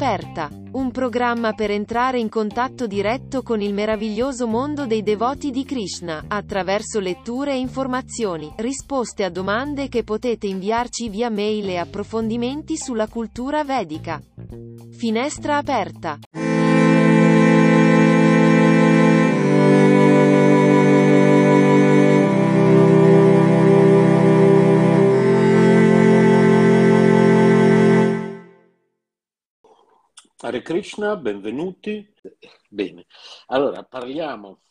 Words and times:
Aperta, 0.00 0.48
un 0.72 0.90
programma 0.92 1.52
per 1.52 1.70
entrare 1.70 2.18
in 2.18 2.30
contatto 2.30 2.86
diretto 2.86 3.42
con 3.42 3.60
il 3.60 3.74
meraviglioso 3.74 4.46
mondo 4.46 4.86
dei 4.86 5.02
devoti 5.02 5.50
di 5.50 5.62
Krishna, 5.66 6.24
attraverso 6.26 7.00
letture 7.00 7.52
e 7.52 7.58
informazioni, 7.58 8.50
risposte 8.56 9.24
a 9.24 9.28
domande 9.28 9.88
che 9.88 10.02
potete 10.02 10.46
inviarci 10.46 11.10
via 11.10 11.28
mail 11.28 11.68
e 11.68 11.76
approfondimenti 11.76 12.78
sulla 12.78 13.08
cultura 13.08 13.62
vedica. 13.62 14.22
Finestra 14.96 15.58
aperta. 15.58 16.18
Hare 30.42 30.62
Krishna, 30.62 31.16
benvenuti. 31.16 32.14
Bene, 32.66 33.04
allora 33.48 33.82
parliamo 33.84 34.62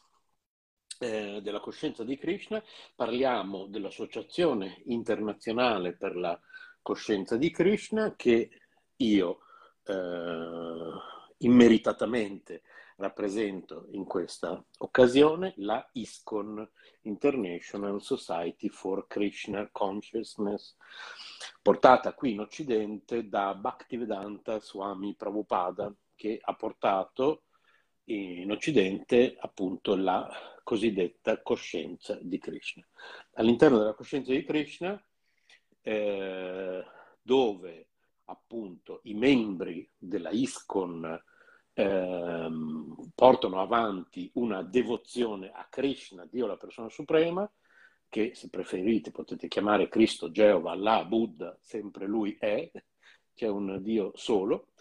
eh, 0.97 1.41
della 1.43 1.59
coscienza 1.59 2.03
di 2.03 2.17
Krishna, 2.17 2.59
parliamo 2.95 3.67
dell'Associazione 3.67 4.81
internazionale 4.85 5.95
per 5.95 6.15
la 6.15 6.39
coscienza 6.81 7.37
di 7.37 7.51
Krishna 7.51 8.15
che 8.15 8.49
io 8.95 9.41
eh, 9.83 10.91
immeritatamente 11.37 12.63
rappresento 12.99 13.87
in 13.91 14.03
questa 14.03 14.63
occasione, 14.79 15.53
la 15.57 15.87
ISKCON, 15.93 16.69
International 17.03 18.01
Society 18.01 18.67
for 18.67 19.07
Krishna 19.07 19.69
Consciousness 19.71 20.75
portata 21.61 22.13
qui 22.13 22.31
in 22.31 22.41
Occidente 22.41 23.27
da 23.27 23.55
Bhaktivedanta 23.55 24.59
Swami 24.59 25.15
Prabhupada, 25.15 25.93
che 26.15 26.39
ha 26.41 26.53
portato 26.53 27.43
in 28.05 28.51
Occidente 28.51 29.35
appunto 29.39 29.95
la 29.95 30.29
cosiddetta 30.63 31.41
coscienza 31.41 32.17
di 32.21 32.37
Krishna. 32.37 32.85
All'interno 33.33 33.77
della 33.77 33.93
coscienza 33.93 34.31
di 34.31 34.43
Krishna, 34.43 35.01
eh, 35.81 36.83
dove 37.21 37.87
appunto 38.25 38.99
i 39.03 39.13
membri 39.13 39.89
della 39.97 40.31
ISKCON 40.31 41.23
eh, 41.79 42.49
portano 43.15 43.61
avanti 43.61 44.29
una 44.33 44.61
devozione 44.63 45.49
a 45.49 45.65
Krishna, 45.69 46.27
Dio 46.29 46.45
la 46.45 46.57
persona 46.57 46.89
suprema, 46.89 47.49
che 48.09 48.31
se 48.33 48.49
preferite 48.49 49.11
potete 49.11 49.47
chiamare 49.47 49.87
Cristo, 49.87 50.29
Geova, 50.29 50.71
Allah, 50.71 51.05
Buddha, 51.05 51.57
sempre 51.61 52.05
lui 52.05 52.35
è, 52.37 52.69
c'è 53.33 53.47
un 53.47 53.81
Dio 53.81 54.11
solo. 54.15 54.71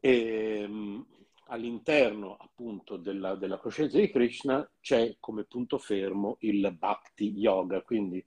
E, 0.00 0.64
um, 0.64 1.06
all'interno 1.50 2.36
appunto 2.36 2.96
della, 2.96 3.36
della, 3.36 3.58
coscienza 3.58 3.98
di 3.98 4.10
Krishna 4.10 4.68
c'è 4.80 5.16
come 5.20 5.44
punto 5.44 5.78
fermo 5.78 6.36
il 6.40 6.74
Bhakti 6.76 7.30
Yoga, 7.30 7.80
quindi 7.82 8.24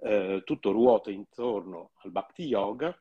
eh, 0.00 0.42
tutto 0.44 0.72
ruota 0.72 1.10
intorno 1.10 1.92
al 2.02 2.10
Bhakti 2.10 2.42
Yoga 2.44 2.96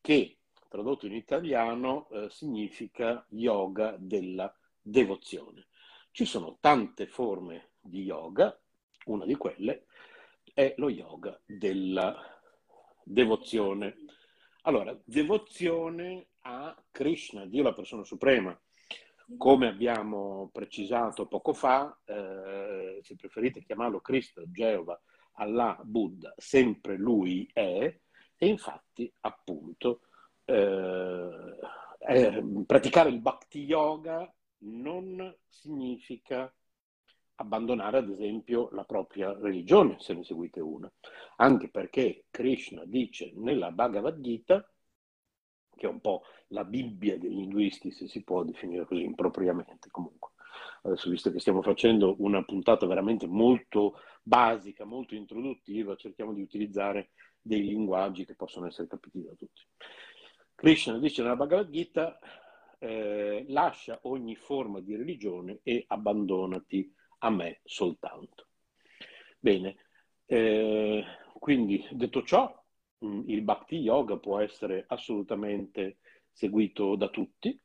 che 0.00 0.39
tradotto 0.70 1.06
in 1.06 1.14
italiano 1.14 2.08
eh, 2.10 2.30
significa 2.30 3.26
yoga 3.30 3.96
della 3.98 4.56
devozione. 4.80 5.66
Ci 6.12 6.24
sono 6.24 6.58
tante 6.60 7.08
forme 7.08 7.72
di 7.80 8.02
yoga, 8.02 8.56
una 9.06 9.26
di 9.26 9.34
quelle 9.34 9.86
è 10.54 10.74
lo 10.76 10.88
yoga 10.88 11.38
della 11.44 12.16
devozione. 13.02 13.96
Allora, 14.62 14.96
devozione 15.04 16.28
a 16.42 16.80
Krishna, 16.92 17.46
Dio 17.46 17.64
la 17.64 17.74
persona 17.74 18.04
suprema. 18.04 18.58
Come 19.36 19.66
abbiamo 19.66 20.50
precisato 20.52 21.26
poco 21.26 21.52
fa, 21.52 21.98
eh, 22.04 23.00
se 23.02 23.16
preferite 23.16 23.62
chiamarlo 23.62 24.00
Cristo, 24.00 24.42
Geova, 24.50 25.00
Allah, 25.34 25.80
Buddha, 25.82 26.32
sempre 26.36 26.96
lui 26.96 27.48
è, 27.52 27.98
e 28.36 28.46
infatti 28.46 29.12
appunto 29.20 30.02
eh, 30.50 31.58
eh, 31.98 32.44
praticare 32.66 33.08
il 33.08 33.20
bhakti 33.20 33.64
yoga 33.64 34.32
non 34.62 35.34
significa 35.48 36.52
abbandonare 37.36 37.98
ad 37.98 38.10
esempio 38.10 38.68
la 38.72 38.84
propria 38.84 39.32
religione, 39.32 39.96
se 39.98 40.12
ne 40.12 40.24
seguite 40.24 40.60
una, 40.60 40.90
anche 41.36 41.68
perché 41.70 42.24
Krishna 42.30 42.84
dice 42.84 43.32
nella 43.34 43.70
Bhagavad 43.70 44.20
Gita, 44.20 44.70
che 45.74 45.86
è 45.86 45.88
un 45.88 46.00
po' 46.00 46.22
la 46.48 46.64
Bibbia 46.64 47.18
degli 47.18 47.38
induisti, 47.38 47.90
se 47.90 48.06
si 48.08 48.22
può 48.22 48.42
definire 48.42 48.84
così 48.84 49.02
impropriamente 49.02 49.88
comunque. 49.90 50.32
Adesso, 50.82 51.08
visto 51.08 51.30
che 51.30 51.40
stiamo 51.40 51.62
facendo 51.62 52.16
una 52.18 52.42
puntata 52.44 52.86
veramente 52.86 53.26
molto 53.26 53.98
basica, 54.22 54.84
molto 54.84 55.14
introduttiva, 55.14 55.96
cerchiamo 55.96 56.34
di 56.34 56.42
utilizzare 56.42 57.10
dei 57.40 57.62
linguaggi 57.62 58.26
che 58.26 58.34
possono 58.34 58.66
essere 58.66 58.88
capiti 58.88 59.22
da 59.22 59.32
tutti. 59.34 59.62
Krishna 60.60 60.98
dice 60.98 61.22
nella 61.22 61.36
Bhagavad 61.36 61.70
Gita, 61.70 62.18
eh, 62.80 63.46
lascia 63.48 63.98
ogni 64.02 64.36
forma 64.36 64.80
di 64.80 64.94
religione 64.94 65.60
e 65.62 65.86
abbandonati 65.88 66.94
a 67.20 67.30
me 67.30 67.60
soltanto. 67.64 68.48
Bene, 69.38 69.76
eh, 70.26 71.02
quindi 71.38 71.88
detto 71.92 72.22
ciò, 72.24 72.62
mm, 73.02 73.22
il 73.28 73.40
Bhakti 73.40 73.76
Yoga 73.76 74.18
può 74.18 74.38
essere 74.38 74.84
assolutamente 74.86 75.96
seguito 76.30 76.94
da 76.94 77.08
tutti, 77.08 77.58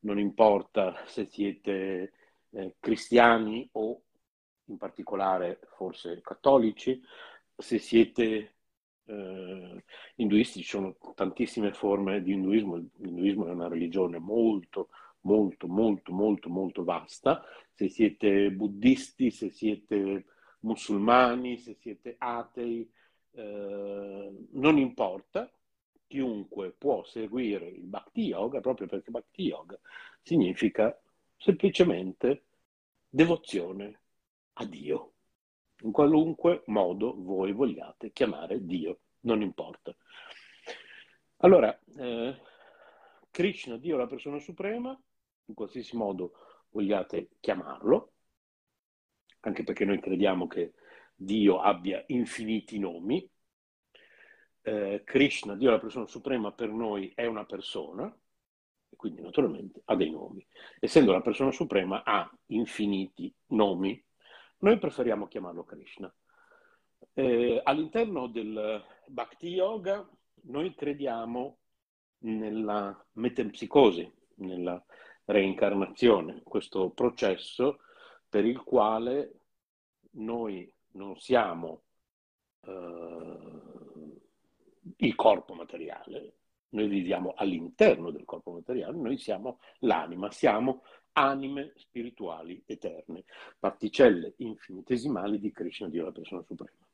non 0.00 0.18
importa 0.18 1.00
se 1.06 1.26
siete 1.26 2.12
eh, 2.50 2.74
cristiani 2.80 3.68
o 3.74 4.02
in 4.64 4.78
particolare 4.78 5.60
forse 5.76 6.20
cattolici, 6.20 7.00
se 7.56 7.78
siete 7.78 8.56
eh, 9.06 9.84
induisti, 10.16 10.60
ci 10.60 10.68
sono 10.68 10.96
tantissime 11.14 11.72
forme 11.72 12.22
di 12.22 12.32
induismo, 12.32 12.76
l'induismo 12.96 13.46
è 13.46 13.50
una 13.50 13.68
religione 13.68 14.18
molto, 14.18 14.88
molto, 15.22 15.66
molto, 15.66 16.12
molto, 16.12 16.48
molto 16.48 16.84
vasta. 16.84 17.42
Se 17.72 17.88
siete 17.88 18.50
buddisti, 18.50 19.30
se 19.30 19.50
siete 19.50 20.24
musulmani, 20.60 21.58
se 21.58 21.74
siete 21.74 22.14
atei, 22.18 22.88
eh, 23.32 24.30
non 24.50 24.78
importa, 24.78 25.50
chiunque 26.06 26.72
può 26.72 27.04
seguire 27.04 27.66
il 27.68 27.84
Bhakti 27.84 28.22
Yoga 28.22 28.60
proprio 28.60 28.86
perché 28.86 29.10
Bhakti 29.10 29.44
Yoga 29.44 29.78
significa 30.20 30.96
semplicemente 31.36 32.44
devozione 33.08 34.00
a 34.54 34.66
Dio. 34.66 35.11
In 35.82 35.92
qualunque 35.92 36.62
modo 36.66 37.14
voi 37.16 37.52
vogliate 37.52 38.12
chiamare 38.12 38.64
Dio, 38.64 39.00
non 39.20 39.42
importa. 39.42 39.94
Allora, 41.38 41.76
eh, 41.96 42.40
Krishna, 43.30 43.76
Dio 43.78 43.96
la 43.96 44.06
persona 44.06 44.38
suprema, 44.38 44.96
in 45.46 45.54
qualsiasi 45.54 45.96
modo 45.96 46.32
vogliate 46.70 47.30
chiamarlo, 47.40 48.12
anche 49.40 49.64
perché 49.64 49.84
noi 49.84 50.00
crediamo 50.00 50.46
che 50.46 50.74
Dio 51.14 51.60
abbia 51.60 52.02
infiniti 52.08 52.78
nomi. 52.78 53.28
Eh, 54.62 55.02
Krishna, 55.04 55.56
Dio 55.56 55.70
la 55.70 55.80
persona 55.80 56.06
suprema, 56.06 56.52
per 56.52 56.68
noi 56.68 57.10
è 57.14 57.26
una 57.26 57.44
persona, 57.44 58.06
e 58.88 58.96
quindi 58.96 59.20
naturalmente 59.22 59.82
ha 59.86 59.96
dei 59.96 60.10
nomi. 60.10 60.46
Essendo 60.78 61.10
la 61.10 61.22
persona 61.22 61.50
suprema 61.50 62.04
ha 62.04 62.30
infiniti 62.46 63.34
nomi. 63.48 64.02
Noi 64.62 64.78
preferiamo 64.78 65.26
chiamarlo 65.26 65.64
Krishna. 65.64 66.12
Eh, 67.14 67.60
all'interno 67.64 68.28
del 68.28 68.80
Bhakti 69.06 69.48
Yoga 69.48 70.08
noi 70.42 70.72
crediamo 70.76 71.58
nella 72.18 73.04
metempsicosi, 73.14 74.08
nella 74.36 74.80
reincarnazione, 75.24 76.42
questo 76.44 76.90
processo 76.90 77.80
per 78.28 78.44
il 78.44 78.62
quale 78.62 79.40
noi 80.12 80.72
non 80.92 81.18
siamo 81.18 81.82
eh, 82.60 83.38
il 84.98 85.14
corpo 85.16 85.54
materiale, 85.54 86.36
noi 86.68 86.86
viviamo 86.86 87.34
all'interno 87.36 88.12
del 88.12 88.24
corpo 88.24 88.52
materiale, 88.52 88.96
noi 88.96 89.18
siamo 89.18 89.58
l'anima, 89.80 90.30
siamo 90.30 90.84
anime 91.12 91.72
spirituali 91.76 92.62
eterne, 92.66 93.24
particelle 93.58 94.34
infinitesimali 94.38 95.38
di 95.38 95.50
Krishna, 95.50 95.88
Dio 95.88 96.04
la 96.04 96.12
persona 96.12 96.42
suprema. 96.42 96.86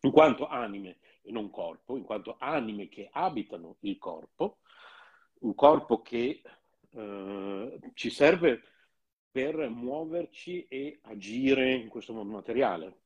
In 0.00 0.10
quanto 0.10 0.46
anime 0.46 0.98
e 1.22 1.32
non 1.32 1.50
corpo, 1.50 1.96
in 1.96 2.04
quanto 2.04 2.36
anime 2.38 2.88
che 2.88 3.08
abitano 3.10 3.76
il 3.80 3.98
corpo, 3.98 4.58
un 5.40 5.54
corpo 5.54 6.00
che 6.02 6.42
eh, 6.90 7.78
ci 7.94 8.10
serve 8.10 8.62
per 9.30 9.68
muoverci 9.68 10.66
e 10.66 11.00
agire 11.02 11.74
in 11.74 11.88
questo 11.88 12.14
mondo 12.14 12.32
materiale. 12.32 13.00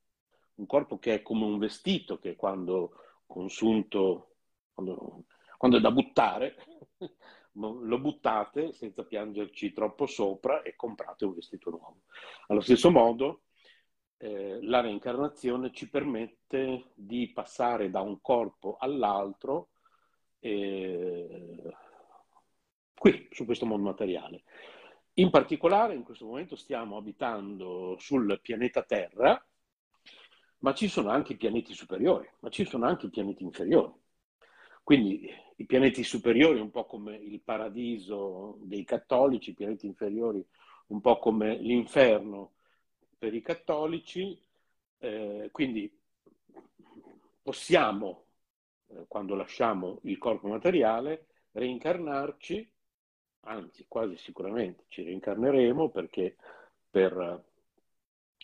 Un 0.57 0.67
corpo 0.67 0.99
che 0.99 1.15
è 1.15 1.23
come 1.23 1.45
un 1.45 1.59
vestito 1.59 2.19
che 2.19 2.37
quando 2.37 2.93
consunto, 3.27 4.37
quando, 4.73 5.25
quando 5.57 5.79
è 5.79 5.81
da 5.81 5.91
buttare, 5.91 6.55
lo 7.53 7.99
buttate 7.99 8.73
senza 8.73 9.05
piangerci 9.05 9.73
troppo 9.73 10.07
sopra 10.07 10.63
e 10.63 10.77
comprate 10.77 11.25
un 11.25 11.35
vestito 11.35 11.71
nuovo. 11.71 12.03
Allo 12.47 12.61
stesso 12.61 12.91
modo, 12.91 13.43
eh, 14.19 14.59
la 14.63 14.81
reincarnazione 14.81 15.73
ci 15.73 15.89
permette 15.89 16.91
di 16.95 17.31
passare 17.33 17.91
da 17.91 18.01
un 18.01 18.21
corpo 18.21 18.77
all'altro 18.79 19.71
eh, 20.41 21.75
qui, 22.95 23.29
su 23.31 23.45
questo 23.45 23.67
mondo 23.67 23.89
materiale. 23.89 24.43
In 25.15 25.31
particolare, 25.31 25.95
in 25.95 26.03
questo 26.03 26.27
momento 26.27 26.55
stiamo 26.55 26.97
abitando 26.97 27.97
sul 27.99 28.39
pianeta 28.41 28.83
Terra, 28.83 29.43
ma 30.59 30.75
ci 30.75 30.89
sono 30.89 31.11
anche 31.11 31.37
pianeti 31.37 31.73
superiori, 31.73 32.29
ma 32.41 32.51
ci 32.51 32.65
sono 32.65 32.87
anche 32.87 33.09
pianeti 33.09 33.43
inferiori. 33.43 33.93
Quindi 34.91 35.33
i 35.59 35.67
pianeti 35.67 36.03
superiori, 36.03 36.59
un 36.59 36.73
po' 36.73 36.85
come 36.85 37.15
il 37.15 37.39
paradiso 37.43 38.57
dei 38.63 38.83
cattolici, 38.83 39.51
i 39.51 39.55
pianeti 39.55 39.87
inferiori, 39.87 40.45
un 40.89 41.01
po' 41.01 41.21
come 41.21 41.55
l'inferno 41.59 42.55
per 43.17 43.33
i 43.33 43.41
cattolici. 43.41 44.37
Eh, 44.99 45.49
quindi 45.53 45.97
possiamo, 47.41 48.25
eh, 48.89 49.05
quando 49.07 49.37
lasciamo 49.37 50.01
il 50.03 50.19
corpo 50.19 50.49
materiale, 50.49 51.27
reincarnarci 51.53 52.73
anzi 53.43 53.85
quasi 53.87 54.17
sicuramente 54.17 54.87
ci 54.89 55.05
reincarneremo 55.05 55.89
perché 55.91 56.35
per 56.91 57.45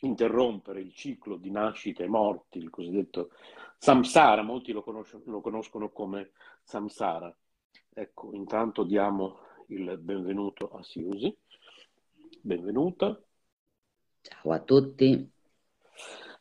interrompere 0.03 0.81
il 0.81 0.95
ciclo 0.95 1.39
di 1.39 1.51
nascite 1.51 2.05
e 2.05 2.09
morti, 2.09 2.59
il 2.59 2.71
cosiddetto 2.71 3.31
samsara, 3.79 4.43
molti 4.43 4.73
lo, 4.73 4.83
conoscono, 4.83 5.23
lo 5.27 5.41
conoscono 5.41 5.91
come 5.91 6.33
samsara. 6.63 7.35
Ecco, 7.93 8.33
intanto 8.35 8.85
diamo 8.85 9.39
il 9.69 9.97
benvenuto 9.99 10.71
a 10.71 10.83
Siusi. 10.83 11.35
Benvenuta. 12.41 13.21
Ciao 14.21 14.53
a 14.53 14.61
tutti. 14.61 15.33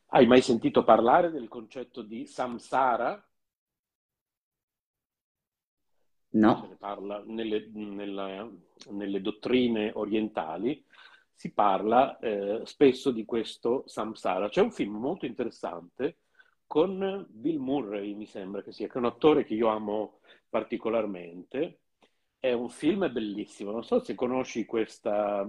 Hai 0.07 0.27
mai 0.27 0.41
sentito 0.41 0.83
parlare 0.83 1.31
del 1.31 1.47
concetto 1.47 2.01
di 2.01 2.25
samsara? 2.25 3.25
No. 6.29 6.61
Se 6.61 6.67
ne 6.67 6.75
parla 6.75 7.23
nelle, 7.25 7.69
nella, 7.71 8.49
nelle 8.91 9.21
dottrine 9.21 9.91
orientali, 9.93 10.85
si 11.33 11.53
parla 11.53 12.17
eh, 12.19 12.61
spesso 12.65 13.11
di 13.11 13.25
questo 13.25 13.83
samsara. 13.87 14.49
C'è 14.49 14.61
un 14.61 14.71
film 14.71 14.95
molto 14.97 15.25
interessante 15.25 16.17
con 16.67 17.25
Bill 17.29 17.59
Murray, 17.59 18.13
mi 18.13 18.25
sembra 18.25 18.61
che 18.61 18.71
sia, 18.71 18.87
che 18.87 18.93
è 18.93 18.97
un 18.97 19.05
attore 19.05 19.43
che 19.45 19.53
io 19.53 19.67
amo 19.67 20.19
particolarmente. 20.49 21.81
È 22.39 22.51
un 22.51 22.69
film 22.69 23.11
bellissimo, 23.11 23.71
non 23.71 23.83
so 23.83 23.99
se 24.03 24.13
conosci 24.15 24.65
questa, 24.65 25.47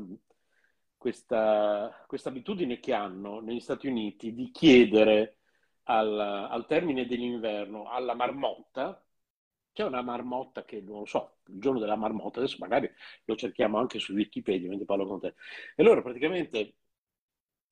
questa, 0.97 2.05
questa 2.07 2.29
abitudine 2.31 2.81
che 2.81 2.95
hanno 2.95 3.41
negli 3.41 3.61
Stati 3.61 3.87
Uniti 3.87 4.35
di 4.35 4.51
chiedere 4.51 5.39
al, 5.85 6.19
al 6.19 6.67
termine 6.67 7.07
dell'inverno 7.07 7.89
alla 7.91 8.15
marmotta 8.15 9.01
c'è 9.77 9.85
una 9.85 10.01
marmotta 10.01 10.65
che 10.65 10.81
non 10.81 11.01
lo 11.01 11.05
so, 11.05 11.37
il 11.49 11.61
giorno 11.61 11.79
della 11.79 11.97
marmotta, 11.97 12.39
adesso 12.39 12.57
magari 12.59 12.91
lo 13.25 13.37
cerchiamo 13.37 13.77
anche 13.77 13.99
su 13.99 14.15
Wikipedia 14.15 14.71
mentre 14.71 14.87
parlo 14.87 15.07
con 15.07 15.21
te. 15.21 15.35
E 15.75 15.83
loro 15.83 16.01
praticamente 16.03 16.77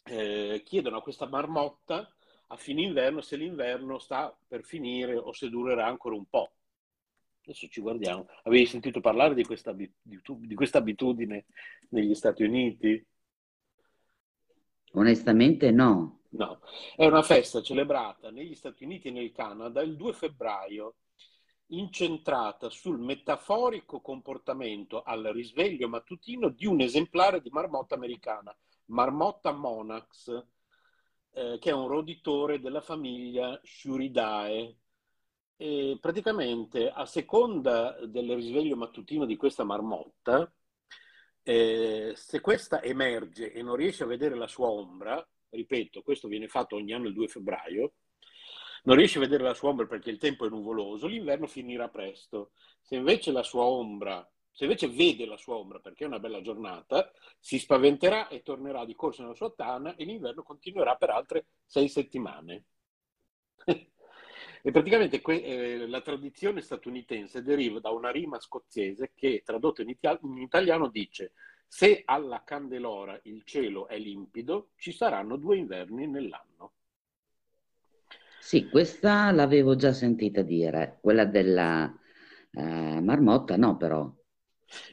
eh, 0.02 0.60
chiedono 0.66 0.98
a 0.98 1.02
questa 1.02 1.26
marmotta 1.26 2.14
a 2.54 2.56
fine 2.56 2.82
inverno 2.82 3.20
se 3.20 3.36
l'inverno 3.36 3.98
sta 3.98 4.34
per 4.46 4.64
finire 4.64 5.16
o 5.16 5.32
se 5.32 5.48
durerà 5.48 5.86
ancora 5.86 6.14
un 6.14 6.24
po'. 6.26 6.52
Adesso 7.42 7.66
ci 7.68 7.80
guardiamo. 7.80 8.26
Avevi 8.44 8.64
sentito 8.64 9.00
parlare 9.00 9.34
di 9.34 9.44
questa, 9.44 9.72
di, 9.72 9.90
di 10.00 10.54
questa 10.54 10.78
abitudine 10.78 11.46
negli 11.90 12.14
Stati 12.14 12.42
Uniti? 12.42 13.04
Onestamente 14.92 15.70
no. 15.70 16.20
No, 16.30 16.60
è 16.96 17.04
una 17.04 17.22
festa 17.22 17.60
celebrata 17.60 18.30
negli 18.30 18.54
Stati 18.54 18.84
Uniti 18.84 19.08
e 19.08 19.10
nel 19.10 19.32
Canada 19.32 19.82
il 19.82 19.96
2 19.96 20.12
febbraio 20.12 20.96
incentrata 21.68 22.70
sul 22.70 22.98
metaforico 22.98 24.00
comportamento 24.00 25.02
al 25.02 25.22
risveglio 25.32 25.88
mattutino 25.88 26.48
di 26.48 26.66
un 26.66 26.80
esemplare 26.80 27.40
di 27.40 27.50
marmotta 27.50 27.94
americana, 27.94 28.56
Marmotta 28.86 29.52
monax, 29.52 30.44
eh, 31.34 31.58
che 31.60 31.70
è 31.70 31.72
un 31.72 31.88
roditore 31.88 32.60
della 32.60 32.80
famiglia 32.80 33.60
Shuridae. 33.62 34.76
E 35.56 35.98
praticamente 36.00 36.90
a 36.90 37.06
seconda 37.06 37.96
del 38.06 38.34
risveglio 38.34 38.76
mattutino 38.76 39.24
di 39.24 39.36
questa 39.36 39.64
marmotta, 39.64 40.52
eh, 41.42 42.12
se 42.16 42.40
questa 42.40 42.82
emerge 42.82 43.52
e 43.52 43.62
non 43.62 43.76
riesce 43.76 44.02
a 44.04 44.06
vedere 44.06 44.34
la 44.34 44.48
sua 44.48 44.68
ombra, 44.68 45.26
ripeto, 45.50 46.02
questo 46.02 46.26
viene 46.28 46.48
fatto 46.48 46.76
ogni 46.76 46.92
anno 46.92 47.08
il 47.08 47.14
2 47.14 47.28
febbraio, 47.28 47.92
non 48.84 48.96
riesce 48.96 49.18
a 49.18 49.22
vedere 49.22 49.44
la 49.44 49.54
sua 49.54 49.70
ombra 49.70 49.86
perché 49.86 50.10
il 50.10 50.18
tempo 50.18 50.46
è 50.46 50.48
nuvoloso, 50.48 51.06
l'inverno 51.06 51.46
finirà 51.46 51.88
presto. 51.88 52.52
Se 52.80 52.96
invece 52.96 53.30
la 53.32 53.42
sua 53.42 53.64
ombra, 53.64 54.26
se 54.54 54.64
invece 54.64 54.88
vede 54.88 55.26
la 55.26 55.36
sua 55.36 55.56
ombra 55.56 55.80
perché 55.80 56.04
è 56.04 56.06
una 56.06 56.20
bella 56.20 56.40
giornata, 56.40 57.10
si 57.40 57.58
spaventerà 57.58 58.28
e 58.28 58.42
tornerà 58.42 58.84
di 58.84 58.94
corsa 58.94 59.22
nella 59.22 59.34
sua 59.34 59.50
tana 59.52 59.96
e 59.96 60.04
l'inverno 60.04 60.42
continuerà 60.42 60.94
per 60.96 61.10
altre 61.10 61.46
sei 61.66 61.88
settimane. 61.88 62.64
e 64.62 64.70
praticamente 64.70 65.20
que- 65.20 65.42
eh, 65.42 65.86
la 65.88 66.00
tradizione 66.00 66.60
statunitense 66.60 67.42
deriva 67.42 67.80
da 67.80 67.90
una 67.90 68.10
rima 68.10 68.38
scozzese 68.40 69.12
che, 69.14 69.42
tradotta 69.44 69.82
in, 69.82 69.90
iti- 69.90 70.18
in 70.22 70.38
italiano, 70.38 70.88
dice 70.88 71.32
se 71.66 72.02
alla 72.04 72.44
candelora 72.44 73.18
il 73.24 73.42
cielo 73.44 73.88
è 73.88 73.98
limpido, 73.98 74.70
ci 74.76 74.92
saranno 74.92 75.36
due 75.36 75.56
inverni 75.56 76.06
nell'anno. 76.06 76.74
Sì, 78.38 78.68
questa 78.68 79.30
l'avevo 79.32 79.74
già 79.74 79.92
sentita 79.92 80.42
dire, 80.42 80.98
quella 81.00 81.24
della 81.24 81.92
eh, 82.52 83.00
marmotta 83.00 83.56
no 83.56 83.76
però. 83.76 84.12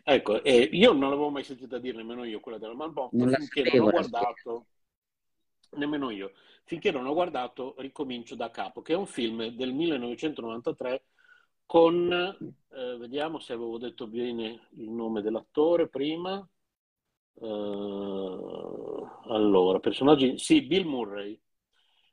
Ecco, 0.04 0.44
eh, 0.44 0.70
io 0.72 0.92
non 0.94 1.10
l'avevo 1.10 1.30
mai 1.30 1.44
sentita 1.44 1.78
dire 1.78 1.98
nemmeno 1.98 2.24
io 2.24 2.40
quella 2.40 2.58
della 2.58 2.76
marmotta, 2.76 3.16
non 3.18 3.34
finché 3.34 3.78
non 3.78 3.88
ho 3.88 3.92
guardato, 3.92 4.66
nemmeno 5.72 6.10
io, 6.10 6.32
finché 6.64 6.92
non 6.92 7.06
ho 7.06 7.14
guardato 7.14 7.76
Ricomincio 7.78 8.36
da 8.36 8.50
capo, 8.50 8.82
che 8.82 8.94
è 8.94 8.98
un 8.98 9.08
film 9.08 9.48
del 9.48 9.74
1993 9.74 11.04
con, 11.66 12.12
eh, 12.12 12.98
vediamo 12.98 13.40
se 13.40 13.54
avevo 13.54 13.78
detto 13.78 14.08
bene 14.08 14.68
il 14.72 14.90
nome 14.90 15.22
dell'attore 15.22 15.88
prima, 15.88 16.46
uh, 17.34 19.08
allora, 19.28 19.80
personaggi, 19.80 20.38
sì, 20.38 20.62
Bill 20.64 20.86
Murray, 20.86 21.40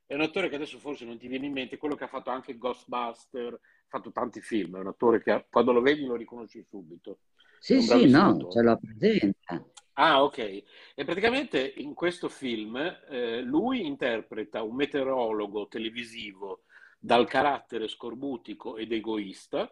è 0.07 0.15
un 0.15 0.21
attore 0.21 0.49
che 0.49 0.55
adesso 0.55 0.79
forse 0.79 1.05
non 1.05 1.19
ti 1.19 1.27
viene 1.27 1.47
in 1.47 1.53
mente, 1.53 1.77
quello 1.77 1.97
che 1.97 2.05
ha 2.05 2.09
fatto 2.09 2.31
anche 2.31 2.57
Ghostbuster, 2.57 3.59
fatto 3.89 4.13
tanti 4.13 4.41
film, 4.41 4.77
è 4.77 4.81
un 4.81 4.89
attore 4.89 5.23
che 5.23 5.47
quando 5.51 5.73
lo 5.73 5.81
vedi 5.81 6.05
lo 6.05 6.15
riconosci 6.15 6.65
subito. 6.69 7.21
Sì, 7.59 7.83
sì, 7.83 8.09
no, 8.09 8.31
attore. 8.31 8.53
ce 8.53 8.63
l'ho 8.63 8.79
presente. 8.79 9.73
Ah, 9.95 10.23
ok. 10.23 10.39
E 10.39 11.05
praticamente 11.05 11.75
in 11.79 11.95
questo 11.95 12.29
film 12.29 12.77
eh, 12.77 13.41
lui 13.41 13.85
interpreta 13.85 14.63
un 14.63 14.77
meteorologo 14.77 15.67
televisivo 15.67 16.63
dal 17.01 17.27
carattere 17.27 17.89
scorbutico 17.89 18.77
ed 18.77 18.93
egoista. 18.93 19.69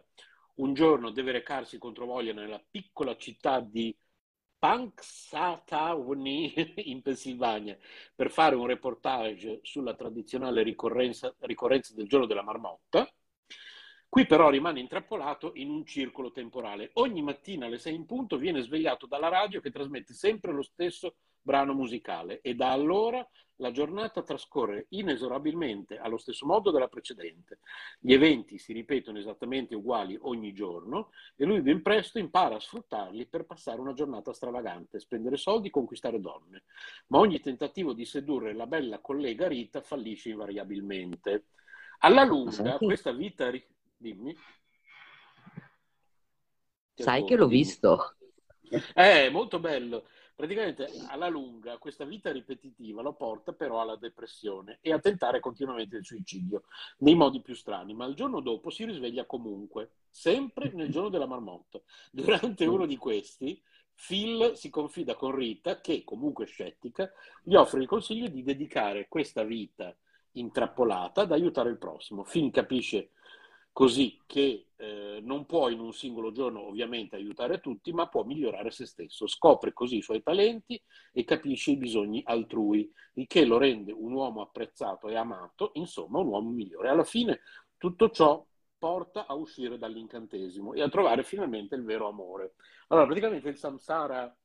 Un 0.55 0.73
giorno 0.73 1.11
deve 1.11 1.31
recarsi 1.31 1.77
contro 1.77 2.05
voglia 2.05 2.33
nella 2.33 2.61
piccola 2.69 3.15
città 3.15 3.61
di 3.61 3.95
Punxsutawney 4.59 6.73
in 6.91 7.01
Pennsylvania 7.01 7.77
per 8.15 8.31
fare 8.31 8.55
un 8.55 8.65
reportage 8.65 9.59
sulla 9.61 9.95
tradizionale 9.95 10.63
ricorrenza, 10.63 11.33
ricorrenza 11.41 11.93
del 11.93 12.07
giorno 12.07 12.25
della 12.25 12.43
marmotta. 12.43 13.07
Qui 14.09 14.25
però 14.25 14.49
rimane 14.49 14.79
intrappolato 14.79 15.51
in 15.55 15.69
un 15.69 15.85
circolo 15.85 16.31
temporale. 16.31 16.91
Ogni 16.93 17.21
mattina 17.21 17.65
alle 17.65 17.77
6 17.77 17.93
in 17.93 18.05
punto 18.05 18.37
viene 18.37 18.61
svegliato 18.61 19.05
dalla 19.05 19.27
radio 19.27 19.59
che 19.59 19.69
trasmette 19.69 20.13
sempre 20.13 20.53
lo 20.53 20.63
stesso 20.63 21.15
brano 21.41 21.73
musicale 21.73 22.41
e 22.41 22.55
da 22.55 22.71
allora 22.71 23.25
la 23.57 23.71
giornata 23.71 24.21
trascorre 24.21 24.85
inesorabilmente 24.89 25.97
allo 25.97 26.17
stesso 26.17 26.45
modo 26.45 26.71
della 26.71 26.87
precedente. 26.87 27.59
Gli 27.99 28.13
eventi 28.13 28.57
si 28.57 28.73
ripetono 28.73 29.17
esattamente 29.17 29.75
uguali 29.75 30.17
ogni 30.21 30.53
giorno 30.53 31.09
e 31.35 31.45
lui 31.45 31.61
ben 31.61 31.81
presto 31.81 32.19
impara 32.19 32.55
a 32.55 32.59
sfruttarli 32.59 33.25
per 33.27 33.45
passare 33.45 33.79
una 33.79 33.93
giornata 33.93 34.33
stravagante, 34.33 34.99
spendere 34.99 35.37
soldi, 35.37 35.69
conquistare 35.69 36.19
donne. 36.19 36.63
Ma 37.07 37.19
ogni 37.19 37.39
tentativo 37.39 37.93
di 37.93 38.05
sedurre 38.05 38.53
la 38.53 38.67
bella 38.67 38.99
collega 38.99 39.47
Rita 39.47 39.81
fallisce 39.81 40.29
invariabilmente. 40.29 41.45
Alla 41.99 42.23
lunga, 42.23 42.77
questa 42.77 43.11
vita... 43.11 43.51
Dimmi. 43.97 44.35
Sai 46.93 47.25
che 47.25 47.35
l'ho 47.35 47.47
visto. 47.47 48.15
È 48.93 49.29
molto 49.29 49.59
bello. 49.59 50.07
Praticamente 50.35 50.87
alla 51.07 51.29
lunga 51.29 51.79
questa 51.79 52.05
vita 52.05 52.31
ripetitiva 52.31 53.01
lo 53.01 53.13
porta 53.13 53.53
però 53.53 53.81
alla 53.81 53.95
depressione 53.95 54.77
e 54.81 54.93
a 54.93 54.99
tentare 54.99 55.39
continuamente 55.39 55.97
il 55.97 56.05
suicidio 56.05 56.65
nei 56.99 57.15
modi 57.15 57.41
più 57.41 57.55
strani, 57.55 57.95
ma 57.95 58.05
il 58.05 58.13
giorno 58.13 58.39
dopo 58.39 58.69
si 58.69 58.85
risveglia 58.85 59.25
comunque, 59.25 59.93
sempre 60.09 60.71
nel 60.73 60.91
giorno 60.91 61.09
della 61.09 61.25
marmotta. 61.25 61.81
Durante 62.11 62.67
uno 62.67 62.85
di 62.85 62.97
questi 62.97 63.59
Phil 63.95 64.51
si 64.55 64.69
confida 64.69 65.15
con 65.15 65.33
Rita, 65.33 65.81
che 65.81 66.03
comunque 66.03 66.45
è 66.45 66.47
scettica, 66.47 67.11
gli 67.41 67.55
offre 67.55 67.81
il 67.81 67.87
consiglio 67.87 68.27
di 68.27 68.43
dedicare 68.43 69.07
questa 69.07 69.43
vita 69.43 69.95
intrappolata 70.33 71.21
ad 71.21 71.31
aiutare 71.31 71.71
il 71.71 71.79
prossimo. 71.79 72.21
Phil 72.21 72.51
capisce 72.51 73.09
così 73.77 74.19
che 74.25 74.69
eh, 74.75 75.19
non 75.21 75.45
può 75.45 75.69
in 75.69 75.79
un 75.79 75.93
singolo 75.93 76.31
giorno 76.31 76.65
ovviamente 76.65 77.15
aiutare 77.15 77.59
tutti, 77.59 77.93
ma 77.93 78.07
può 78.07 78.23
migliorare 78.23 78.71
se 78.71 78.87
stesso. 78.87 79.27
Scopre 79.27 79.71
così 79.71 79.97
i 79.97 80.01
suoi 80.01 80.23
talenti 80.23 80.81
e 81.13 81.23
capisce 81.23 81.69
i 81.69 81.77
bisogni 81.77 82.23
altrui, 82.25 82.91
il 83.13 83.27
che 83.27 83.45
lo 83.45 83.59
rende 83.59 83.91
un 83.91 84.13
uomo 84.13 84.41
apprezzato 84.41 85.09
e 85.09 85.15
amato, 85.15 85.69
insomma 85.75 86.17
un 86.17 86.25
uomo 86.25 86.49
migliore. 86.49 86.89
Alla 86.89 87.03
fine 87.03 87.41
tutto 87.77 88.09
ciò 88.09 88.43
porta 88.79 89.27
a 89.27 89.35
uscire 89.35 89.77
dall'incantesimo 89.77 90.73
e 90.73 90.81
a 90.81 90.89
trovare 90.89 91.21
finalmente 91.21 91.75
il 91.75 91.83
vero 91.83 92.07
amore. 92.07 92.55
Allora, 92.87 93.05
praticamente 93.05 93.49
il 93.49 93.57
samsara, 93.57 94.35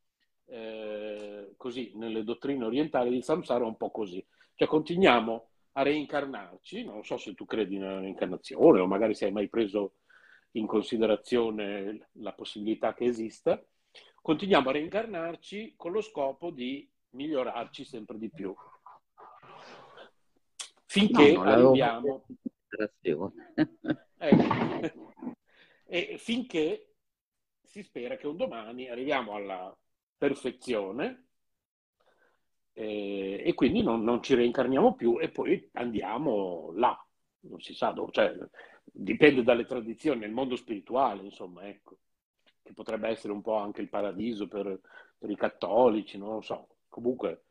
eh, 0.44 1.54
così, 1.56 1.92
nelle 1.94 2.22
dottrine 2.22 2.66
orientali, 2.66 3.16
il 3.16 3.24
samsara 3.24 3.64
è 3.64 3.66
un 3.66 3.78
po' 3.78 3.90
così. 3.90 4.22
Cioè 4.54 4.68
continuiamo 4.68 5.51
a 5.72 5.82
reincarnarci, 5.82 6.84
non 6.84 7.04
so 7.04 7.16
se 7.16 7.34
tu 7.34 7.44
credi 7.44 7.78
nella 7.78 8.00
reincarnazione 8.00 8.80
o 8.80 8.86
magari 8.86 9.14
se 9.14 9.26
hai 9.26 9.32
mai 9.32 9.48
preso 9.48 9.94
in 10.52 10.66
considerazione 10.66 12.08
la 12.12 12.32
possibilità 12.34 12.92
che 12.92 13.04
esista, 13.04 13.62
continuiamo 14.20 14.68
a 14.68 14.72
reincarnarci 14.72 15.74
con 15.76 15.92
lo 15.92 16.02
scopo 16.02 16.50
di 16.50 16.88
migliorarci 17.10 17.84
sempre 17.84 18.18
di 18.18 18.30
più. 18.30 18.54
Finché 20.84 21.32
no, 21.32 21.42
arriviamo... 21.42 22.26
ecco. 24.18 25.12
e 25.86 26.16
finché 26.18 26.94
si 27.62 27.82
spera 27.82 28.16
che 28.16 28.26
un 28.26 28.36
domani 28.36 28.88
arriviamo 28.88 29.34
alla 29.34 29.74
perfezione 30.18 31.28
eh, 32.72 33.42
e 33.44 33.54
quindi 33.54 33.82
non, 33.82 34.02
non, 34.02 34.22
ci 34.22 34.34
reincarniamo 34.34 34.94
più 34.94 35.18
e 35.20 35.30
poi 35.30 35.68
andiamo 35.72 36.72
là, 36.74 36.96
non 37.40 37.60
si 37.60 37.74
sa 37.74 37.90
dove, 37.90 38.12
cioè, 38.12 38.34
dipende 38.84 39.42
dalle 39.42 39.64
tradizioni, 39.64 40.20
nel 40.20 40.32
mondo 40.32 40.56
spirituale, 40.56 41.22
insomma, 41.22 41.66
ecco, 41.68 41.98
che 42.62 42.72
potrebbe 42.72 43.08
essere 43.08 43.32
un 43.32 43.42
po' 43.42 43.56
anche 43.56 43.80
il 43.80 43.88
paradiso 43.88 44.48
per, 44.48 44.80
per 45.18 45.30
i 45.30 45.36
cattolici, 45.36 46.18
non 46.18 46.34
lo 46.34 46.40
so, 46.40 46.68
comunque 46.88 47.44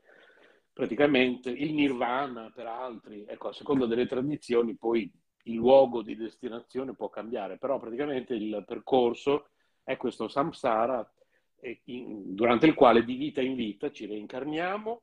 praticamente 0.74 1.50
il 1.50 1.74
nirvana 1.74 2.52
per 2.54 2.66
altri, 2.66 3.26
ecco, 3.28 3.50
a 3.50 3.54
seconda 3.54 3.86
delle 3.86 4.08
tradizioni 4.08 4.76
poi 4.76 5.12
il 5.46 5.56
luogo 5.56 6.02
di 6.02 6.16
destinazione 6.16 6.96
può 6.96 7.10
cambiare, 7.10 7.58
però 7.58 7.80
praticamente 7.80 8.34
il 8.34 8.64
percorso 8.66 9.50
è 9.84 9.98
questo 9.98 10.28
samsara 10.28 11.08
durante 11.86 12.66
il 12.66 12.74
quale 12.74 13.04
di 13.04 13.16
vita 13.16 13.42
in 13.42 13.56
vita 13.56 13.92
ci 13.92 14.06
reincarniamo 14.06 15.02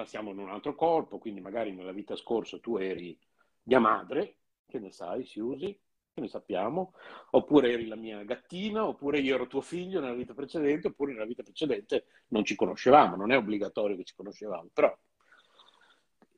passiamo 0.00 0.30
in 0.30 0.38
un 0.38 0.48
altro 0.48 0.74
corpo, 0.74 1.18
quindi 1.18 1.42
magari 1.42 1.72
nella 1.72 1.92
vita 1.92 2.16
scorsa 2.16 2.58
tu 2.58 2.78
eri 2.78 3.18
mia 3.64 3.80
madre, 3.80 4.36
che 4.66 4.78
ne 4.78 4.90
sai, 4.92 5.26
si 5.26 5.40
usi, 5.40 5.78
che 6.14 6.20
ne 6.22 6.28
sappiamo, 6.28 6.94
oppure 7.32 7.70
eri 7.72 7.86
la 7.86 7.96
mia 7.96 8.24
gattina, 8.24 8.86
oppure 8.86 9.18
io 9.18 9.34
ero 9.34 9.46
tuo 9.46 9.60
figlio 9.60 10.00
nella 10.00 10.14
vita 10.14 10.32
precedente, 10.32 10.86
oppure 10.86 11.12
nella 11.12 11.26
vita 11.26 11.42
precedente 11.42 12.06
non 12.28 12.44
ci 12.44 12.54
conoscevamo, 12.54 13.14
non 13.14 13.30
è 13.30 13.36
obbligatorio 13.36 13.96
che 13.96 14.04
ci 14.04 14.14
conoscevamo, 14.14 14.70
però 14.72 14.96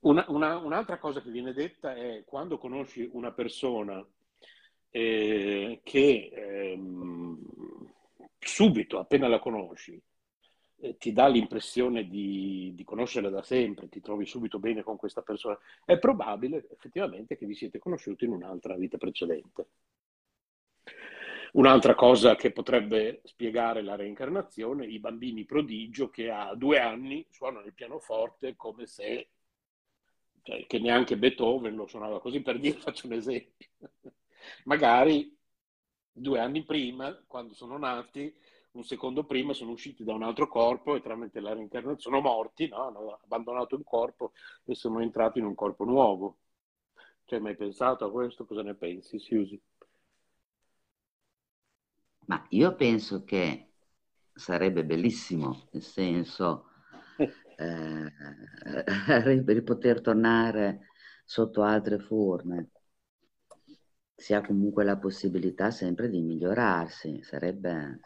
una, 0.00 0.24
una, 0.26 0.58
un'altra 0.58 0.98
cosa 0.98 1.22
che 1.22 1.30
viene 1.30 1.52
detta 1.52 1.94
è 1.94 2.24
quando 2.24 2.58
conosci 2.58 3.08
una 3.12 3.30
persona 3.30 4.04
eh, 4.90 5.80
che 5.84 6.30
eh, 6.34 6.80
subito, 8.40 8.98
appena 8.98 9.28
la 9.28 9.38
conosci, 9.38 10.02
eh, 10.82 10.96
ti 10.96 11.12
dà 11.12 11.28
l'impressione 11.28 12.08
di, 12.08 12.72
di 12.74 12.84
conoscerla 12.84 13.30
da 13.30 13.42
sempre, 13.42 13.88
ti 13.88 14.00
trovi 14.00 14.26
subito 14.26 14.58
bene 14.58 14.82
con 14.82 14.96
questa 14.96 15.22
persona, 15.22 15.56
è 15.84 15.96
probabile 15.98 16.66
effettivamente 16.70 17.36
che 17.36 17.46
vi 17.46 17.54
siete 17.54 17.78
conosciuti 17.78 18.24
in 18.24 18.32
un'altra 18.32 18.74
vita 18.74 18.98
precedente. 18.98 19.68
Un'altra 21.52 21.94
cosa 21.94 22.34
che 22.34 22.50
potrebbe 22.50 23.20
spiegare 23.24 23.82
la 23.82 23.94
reincarnazione, 23.94 24.86
i 24.86 24.98
bambini 24.98 25.44
prodigio 25.44 26.08
che 26.10 26.30
a 26.30 26.54
due 26.54 26.80
anni 26.80 27.24
suonano 27.30 27.66
il 27.66 27.74
pianoforte 27.74 28.56
come 28.56 28.86
se, 28.86 29.28
cioè, 30.42 30.66
che 30.66 30.78
neanche 30.80 31.16
Beethoven 31.16 31.76
lo 31.76 31.86
suonava 31.86 32.20
così, 32.20 32.40
per 32.42 32.58
dire, 32.58 32.78
faccio 32.80 33.06
un 33.06 33.12
esempio. 33.12 33.68
Magari 34.64 35.36
due 36.10 36.40
anni 36.40 36.64
prima, 36.64 37.14
quando 37.26 37.54
sono 37.54 37.78
nati, 37.78 38.34
un 38.72 38.84
secondo 38.84 39.24
prima 39.24 39.52
sono 39.52 39.72
usciti 39.72 40.02
da 40.04 40.14
un 40.14 40.22
altro 40.22 40.48
corpo 40.48 40.94
e 40.94 41.02
tramite 41.02 41.40
la 41.40 41.52
reincarnazione 41.52 41.98
sono 41.98 42.20
morti, 42.20 42.68
no? 42.68 42.86
hanno 42.86 43.18
abbandonato 43.22 43.76
il 43.76 43.84
corpo 43.84 44.32
e 44.64 44.74
sono 44.74 45.00
entrati 45.00 45.38
in 45.38 45.44
un 45.44 45.54
corpo 45.54 45.84
nuovo. 45.84 46.38
Cioè, 47.24 47.38
mai 47.38 47.56
pensato 47.56 48.04
a 48.04 48.10
questo? 48.10 48.44
Cosa 48.46 48.62
ne 48.62 48.74
pensi, 48.74 49.18
Siusi? 49.18 49.60
Ma 52.26 52.44
io 52.50 52.74
penso 52.74 53.24
che 53.24 53.72
sarebbe 54.32 54.84
bellissimo, 54.84 55.68
nel 55.72 55.82
senso 55.82 56.70
eh, 57.56 58.12
per 59.44 59.62
poter 59.64 60.00
tornare 60.00 60.88
sotto 61.24 61.62
altre 61.62 61.98
forme. 61.98 62.70
Si 64.14 64.34
ha 64.34 64.40
comunque 64.40 64.84
la 64.84 64.98
possibilità 64.98 65.70
sempre 65.70 66.08
di 66.08 66.20
migliorarsi, 66.20 67.22
sarebbe 67.22 68.00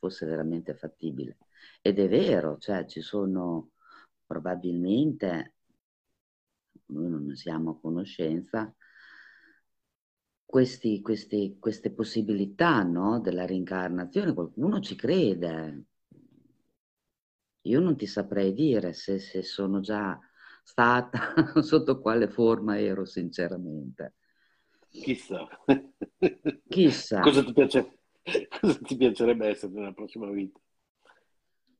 fosse 0.00 0.26
veramente 0.26 0.74
fattibile. 0.74 1.36
Ed 1.80 2.00
è 2.00 2.08
vero, 2.08 2.58
cioè 2.58 2.86
ci 2.86 3.02
sono 3.02 3.70
probabilmente, 4.26 5.54
noi 6.86 7.08
non 7.08 7.36
siamo 7.36 7.70
a 7.70 7.78
conoscenza, 7.78 8.74
questi, 10.44 11.00
questi, 11.00 11.58
queste 11.60 11.92
possibilità 11.92 12.82
no, 12.82 13.20
della 13.20 13.46
reincarnazione, 13.46 14.34
qualcuno 14.34 14.80
ci 14.80 14.96
crede. 14.96 15.84
Io 17.62 17.78
non 17.78 17.96
ti 17.96 18.06
saprei 18.06 18.52
dire 18.52 18.92
se, 18.94 19.18
se 19.18 19.42
sono 19.42 19.80
già 19.80 20.18
stata, 20.64 21.34
sotto 21.62 22.00
quale 22.00 22.28
forma 22.28 22.80
ero 22.80 23.04
sinceramente. 23.04 24.14
Chissà. 24.88 25.46
Chissà. 26.68 27.20
Cosa 27.20 27.44
ti 27.44 27.52
piace? 27.52 27.99
Cosa 28.60 28.78
ti 28.82 28.96
piacerebbe 28.96 29.48
essere 29.48 29.72
nella 29.72 29.92
prossima 29.92 30.28
vita? 30.30 30.58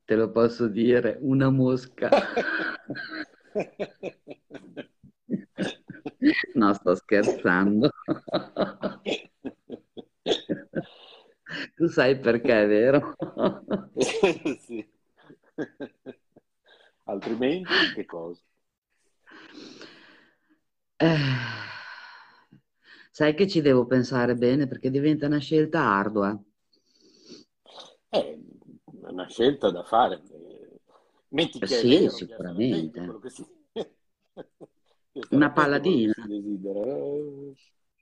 Te 0.05 0.15
lo 0.15 0.31
posso 0.31 0.67
dire, 0.67 1.17
una 1.21 1.49
mosca. 1.49 2.09
no, 6.55 6.73
sto 6.73 6.95
scherzando. 6.95 7.91
tu 11.75 11.87
sai 11.87 12.19
perché, 12.19 12.63
è 12.63 12.67
vero? 12.67 13.15
sì. 14.59 14.85
Altrimenti 17.05 17.71
che 17.95 18.05
cosa? 18.05 18.41
Eh 20.97 21.79
sai 23.11 23.35
che 23.35 23.47
ci 23.47 23.61
devo 23.61 23.85
pensare 23.85 24.35
bene 24.35 24.67
perché 24.67 24.89
diventa 24.89 25.27
una 25.27 25.37
scelta 25.37 25.81
ardua. 25.81 26.41
È 28.09 28.17
eh, 28.17 28.39
una 28.83 29.27
scelta 29.27 29.69
da 29.69 29.83
fare. 29.83 30.21
Metti 31.29 31.59
che 31.59 31.67
sì, 31.67 31.99
vero, 31.99 32.09
sicuramente. 32.09 33.19
Si... 33.27 33.45
una 35.29 35.51
paladina. 35.51 36.13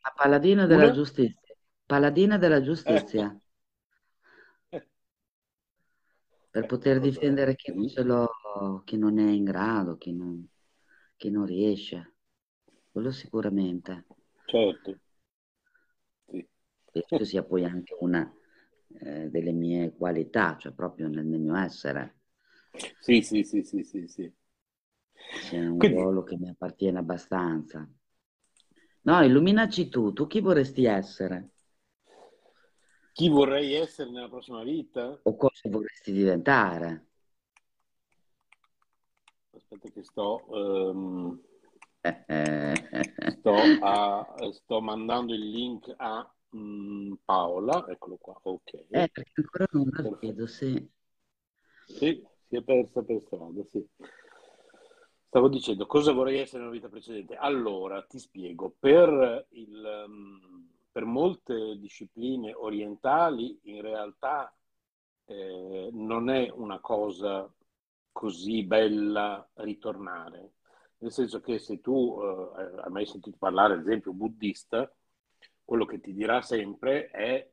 La 0.01 0.13
paladina 0.15 0.65
della 0.65 0.85
una? 0.85 0.93
giustizia. 0.93 1.55
Paladina 1.85 2.37
della 2.37 2.61
giustizia. 2.61 3.37
per 6.51 6.65
poter 6.65 6.99
difendere 6.99 7.55
chi 7.55 7.73
non, 7.73 7.87
ce 7.87 8.03
l'ho, 8.03 8.81
chi 8.83 8.97
non 8.97 9.19
è 9.19 9.29
in 9.29 9.43
grado, 9.43 9.97
chi 9.97 10.13
non, 10.13 10.47
chi 11.15 11.29
non 11.29 11.45
riesce. 11.45 12.15
Quello 12.91 13.11
sicuramente. 13.11 14.05
Certo. 14.49 14.97
Sì. 16.25 16.47
Questo 16.83 17.23
sia 17.23 17.43
poi 17.43 17.65
anche 17.65 17.95
una 17.99 18.33
eh, 18.99 19.29
delle 19.29 19.51
mie 19.51 19.93
qualità, 19.95 20.57
cioè 20.57 20.71
proprio 20.71 21.07
nel, 21.07 21.23
nel 21.23 21.39
mio 21.39 21.55
essere. 21.55 22.15
Sì, 22.99 23.21
sì, 23.21 23.43
sì, 23.43 23.61
sì, 23.61 23.83
sì, 23.83 24.07
sì. 24.07 24.33
C'è 25.13 25.59
un 25.59 25.77
Quindi... 25.77 25.97
ruolo 25.97 26.23
che 26.23 26.35
mi 26.35 26.49
appartiene 26.49 26.97
abbastanza. 26.97 27.87
No, 29.01 29.23
illuminaci 29.23 29.87
tu, 29.87 30.13
tu 30.13 30.25
chi 30.25 30.39
vorresti 30.39 30.85
essere? 30.85 31.51
Chi 33.13 33.29
vorrei 33.29 33.75
essere 33.75 34.09
nella 34.09 34.29
prossima 34.29 34.63
vita? 34.63 35.19
O 35.21 35.35
cosa 35.35 35.69
vorresti 35.69 36.11
diventare? 36.11 37.05
Aspetta 39.51 39.89
che 39.89 40.01
sto... 40.01 40.43
Um, 40.47 41.47
sto, 42.01 43.55
a, 43.81 44.35
sto, 44.51 44.81
mandando 44.81 45.33
il 45.33 45.49
link 45.49 45.93
a 45.97 46.33
um, 46.51 47.17
Paola, 47.23 47.85
eccolo 47.89 48.17
qua, 48.17 48.39
ok. 48.41 48.73
Eh, 48.89 49.09
perché 49.09 49.31
ancora 49.35 49.67
non 49.71 49.89
la 49.91 50.17
vedo, 50.19 50.47
sì. 50.47 50.89
Sì, 51.85 52.25
si 52.47 52.55
è 52.55 52.61
persa 52.61 53.03
per 53.03 53.19
strada, 53.21 53.63
sì. 53.63 53.85
Stavo 55.27 55.47
dicendo 55.47 55.85
cosa 55.85 56.11
vorrei 56.11 56.39
essere 56.39 56.59
nella 56.61 56.73
vita 56.73 56.89
precedente. 56.89 57.35
Allora, 57.35 58.01
ti 58.03 58.17
spiego. 58.17 58.73
Per, 58.79 59.47
il, 59.49 60.05
um, 60.07 60.69
per 60.91 61.05
molte 61.05 61.77
discipline 61.77 62.53
orientali, 62.53 63.59
in 63.63 63.81
realtà 63.81 64.51
eh, 65.25 65.89
non 65.91 66.29
è 66.29 66.49
una 66.49 66.79
cosa 66.79 67.51
così 68.11 68.63
bella 68.63 69.47
ritornare. 69.55 70.53
Nel 70.99 71.11
senso 71.11 71.39
che 71.39 71.59
se 71.59 71.79
tu 71.81 72.19
eh, 72.21 72.81
hai 72.83 72.91
mai 72.91 73.05
sentito 73.05 73.37
parlare, 73.37 73.73
ad 73.73 73.81
esempio, 73.81 74.13
buddista, 74.13 74.91
quello 75.63 75.85
che 75.85 75.99
ti 75.99 76.13
dirà 76.13 76.41
sempre 76.41 77.09
è 77.09 77.49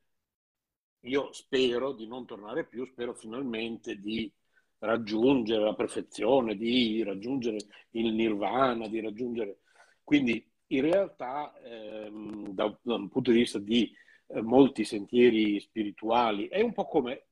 io 1.00 1.32
spero 1.32 1.92
di 1.92 2.06
non 2.06 2.26
tornare 2.26 2.66
più, 2.66 2.84
spero 2.84 3.14
finalmente 3.14 4.00
di 4.00 4.30
raggiungere 4.78 5.62
la 5.62 5.74
perfezione, 5.74 6.56
di 6.56 7.02
raggiungere 7.02 7.58
il 7.90 8.12
nirvana, 8.12 8.88
di 8.88 9.00
raggiungere... 9.00 9.58
Quindi 10.02 10.44
in 10.68 10.80
realtà 10.82 11.52
ehm, 11.62 12.48
da, 12.48 12.76
da, 12.82 12.94
un 12.94 13.08
punto 13.08 13.30
di 13.30 13.38
vista 13.38 13.58
di 13.58 13.92
eh, 14.28 14.40
molti 14.40 14.84
sentieri 14.84 15.60
spirituali 15.60 16.48
è 16.48 16.60
un 16.60 16.72
po' 16.72 16.86
come 16.86 17.26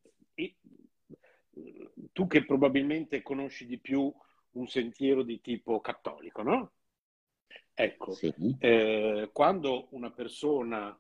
tu 2.12 2.26
che 2.26 2.44
probabilmente 2.44 3.22
conosci 3.22 3.66
di 3.66 3.78
più 3.78 4.12
un 4.54 4.66
sentiero 4.66 5.22
di 5.22 5.40
tipo 5.40 5.80
cattolico, 5.80 6.42
no? 6.42 6.72
Ecco, 7.72 8.12
sì. 8.12 8.32
eh, 8.58 9.30
quando 9.32 9.88
una 9.90 10.10
persona 10.10 10.96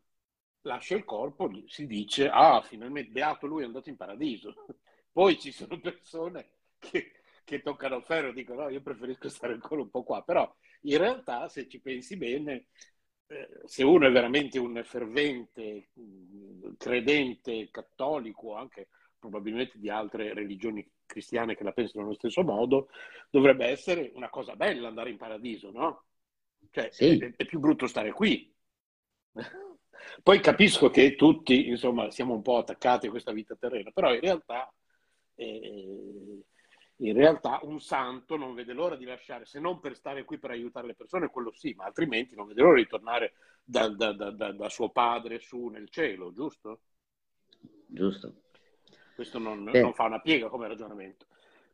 lascia 0.62 0.96
il 0.96 1.04
corpo 1.04 1.50
si 1.66 1.86
dice, 1.86 2.28
ah, 2.28 2.60
finalmente 2.62 3.10
beato 3.10 3.46
lui 3.46 3.62
è 3.62 3.66
andato 3.66 3.88
in 3.88 3.96
paradiso. 3.96 4.54
Poi 5.12 5.38
ci 5.38 5.52
sono 5.52 5.78
persone 5.78 6.48
che, 6.78 7.12
che 7.44 7.62
toccano 7.62 8.00
ferro 8.00 8.28
e 8.28 8.32
dicono 8.32 8.62
no, 8.62 8.68
io 8.68 8.82
preferisco 8.82 9.28
stare 9.28 9.52
ancora 9.52 9.82
un 9.82 9.90
po' 9.90 10.02
qua, 10.02 10.22
però 10.22 10.52
in 10.82 10.98
realtà 10.98 11.48
se 11.48 11.68
ci 11.68 11.80
pensi 11.80 12.16
bene, 12.16 12.66
eh, 13.26 13.60
se 13.64 13.84
uno 13.84 14.06
è 14.06 14.10
veramente 14.10 14.58
un 14.58 14.82
fervente, 14.84 15.90
mm, 15.98 16.72
credente, 16.76 17.70
cattolico, 17.70 18.54
anche 18.54 18.88
probabilmente 19.18 19.78
di 19.78 19.88
altre 19.88 20.34
religioni 20.34 20.86
cristiane 21.06 21.56
che 21.56 21.64
la 21.64 21.72
pensano 21.72 22.04
nello 22.04 22.14
stesso 22.14 22.42
modo, 22.42 22.88
dovrebbe 23.30 23.66
essere 23.66 24.10
una 24.14 24.30
cosa 24.30 24.56
bella 24.56 24.88
andare 24.88 25.10
in 25.10 25.16
paradiso, 25.16 25.70
no? 25.70 26.04
Cioè, 26.70 26.90
sì. 26.90 27.18
è, 27.18 27.34
è 27.36 27.44
più 27.44 27.58
brutto 27.60 27.86
stare 27.86 28.12
qui. 28.12 28.52
Poi 30.22 30.40
capisco 30.40 30.90
che 30.90 31.16
tutti, 31.16 31.68
insomma, 31.68 32.10
siamo 32.10 32.34
un 32.34 32.42
po' 32.42 32.58
attaccati 32.58 33.06
a 33.06 33.10
questa 33.10 33.32
vita 33.32 33.56
terrena, 33.56 33.90
però 33.90 34.12
in 34.12 34.20
realtà 34.20 34.72
eh, 35.36 36.44
in 36.98 37.12
realtà 37.12 37.58
un 37.62 37.80
santo 37.80 38.36
non 38.36 38.54
vede 38.54 38.72
l'ora 38.72 38.96
di 38.96 39.04
lasciare, 39.04 39.44
se 39.46 39.58
non 39.58 39.80
per 39.80 39.96
stare 39.96 40.24
qui 40.24 40.38
per 40.38 40.50
aiutare 40.50 40.86
le 40.86 40.94
persone, 40.94 41.28
quello 41.28 41.52
sì, 41.52 41.74
ma 41.74 41.84
altrimenti 41.84 42.36
non 42.36 42.46
vede 42.46 42.62
l'ora 42.62 42.76
di 42.76 42.86
tornare 42.86 43.32
da, 43.64 43.88
da, 43.88 44.12
da, 44.12 44.30
da 44.30 44.68
suo 44.68 44.90
padre 44.90 45.40
su 45.40 45.66
nel 45.66 45.88
cielo, 45.88 46.32
giusto? 46.32 46.80
Giusto. 47.86 48.43
Questo 49.14 49.38
non, 49.38 49.62
non, 49.62 49.94
fa 49.94 50.04
una 50.04 50.20
piega 50.20 50.48
come 50.48 50.68
ragionamento. 50.68 51.26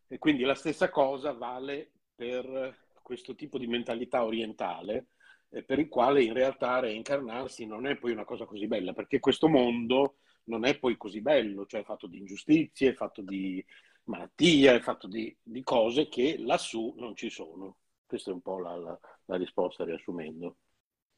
E 0.07 0.19
quindi 0.19 0.43
la 0.43 0.55
stessa 0.55 0.91
cosa 0.91 1.33
vale 1.33 1.91
per 2.15 2.77
questo 3.03 3.35
tipo 3.35 3.59
di 3.59 3.67
mentalità 3.67 4.25
orientale, 4.25 5.09
eh, 5.51 5.63
per 5.63 5.79
il 5.79 5.89
quale 5.89 6.23
in 6.23 6.33
realtà 6.33 6.81
reincarnarsi 6.81 7.67
non 7.67 7.87
è 7.87 7.97
poi 7.97 8.13
una 8.13 8.25
cosa 8.25 8.45
così 8.45 8.67
bella, 8.67 8.93
perché 8.93 9.21
questo 9.21 9.49
mondo 9.49 10.17
non 10.45 10.65
è 10.65 10.79
poi 10.79 10.97
così 10.97 11.21
bello, 11.21 11.67
cioè 11.67 11.81
è 11.81 11.85
fatto 11.85 12.07
di 12.07 12.19
ingiustizie, 12.19 12.91
è 12.91 12.95
fatto 12.95 13.23
di 13.23 13.65
malattia, 14.05 14.75
è 14.75 14.81
fatto 14.81 15.07
di, 15.07 15.35
di 15.43 15.63
cose 15.63 16.09
che 16.09 16.37
lassù 16.39 16.95
non 16.99 17.15
ci 17.15 17.31
sono. 17.31 17.77
Questa 18.05 18.31
è 18.31 18.35
un 18.35 18.43
po' 18.43 18.59
la, 18.59 18.77
la, 18.77 18.99
la 19.27 19.37
risposta 19.37 19.85
riassumendo. 19.85 20.57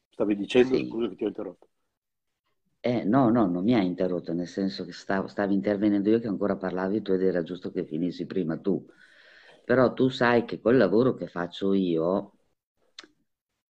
Stavi 0.09 0.35
dicendo, 0.35 0.77
sì. 0.77 0.87
scusa 0.87 1.09
che 1.09 1.15
ti 1.15 1.23
ho 1.25 1.27
interrotto. 1.27 1.69
Eh, 2.85 3.03
no, 3.05 3.29
no, 3.31 3.47
non 3.47 3.63
mi 3.63 3.73
ha 3.75 3.81
interrotto, 3.81 4.33
nel 4.33 4.47
senso 4.47 4.83
che 4.85 4.91
stavo, 4.91 5.27
stavi 5.27 5.53
intervenendo 5.53 6.09
io 6.09 6.19
che 6.19 6.27
ancora 6.27 6.55
parlavi 6.57 7.01
tu 7.01 7.13
ed 7.13 7.21
era 7.23 7.41
giusto 7.41 7.71
che 7.71 7.85
finissi 7.85 8.25
prima 8.25 8.57
tu. 8.59 8.85
Però 9.63 9.93
tu 9.93 10.09
sai 10.09 10.43
che 10.45 10.59
col 10.59 10.77
lavoro 10.77 11.13
che 11.15 11.27
faccio 11.27 11.73
io 11.73 12.33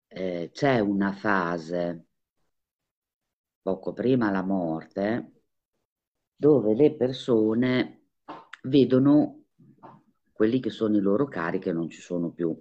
eh, 0.07 0.49
c'è 0.53 0.79
una 0.79 1.11
fase, 1.11 2.05
poco 3.63 3.93
prima 3.93 4.29
la 4.29 4.43
morte, 4.43 5.41
dove 6.35 6.75
le 6.75 6.95
persone 6.95 8.07
vedono 8.63 9.45
quelli 10.31 10.59
che 10.59 10.69
sono 10.69 10.97
i 10.97 11.01
loro 11.01 11.27
cari 11.27 11.59
che 11.59 11.71
non 11.73 11.89
ci 11.89 12.01
sono 12.01 12.31
più. 12.31 12.55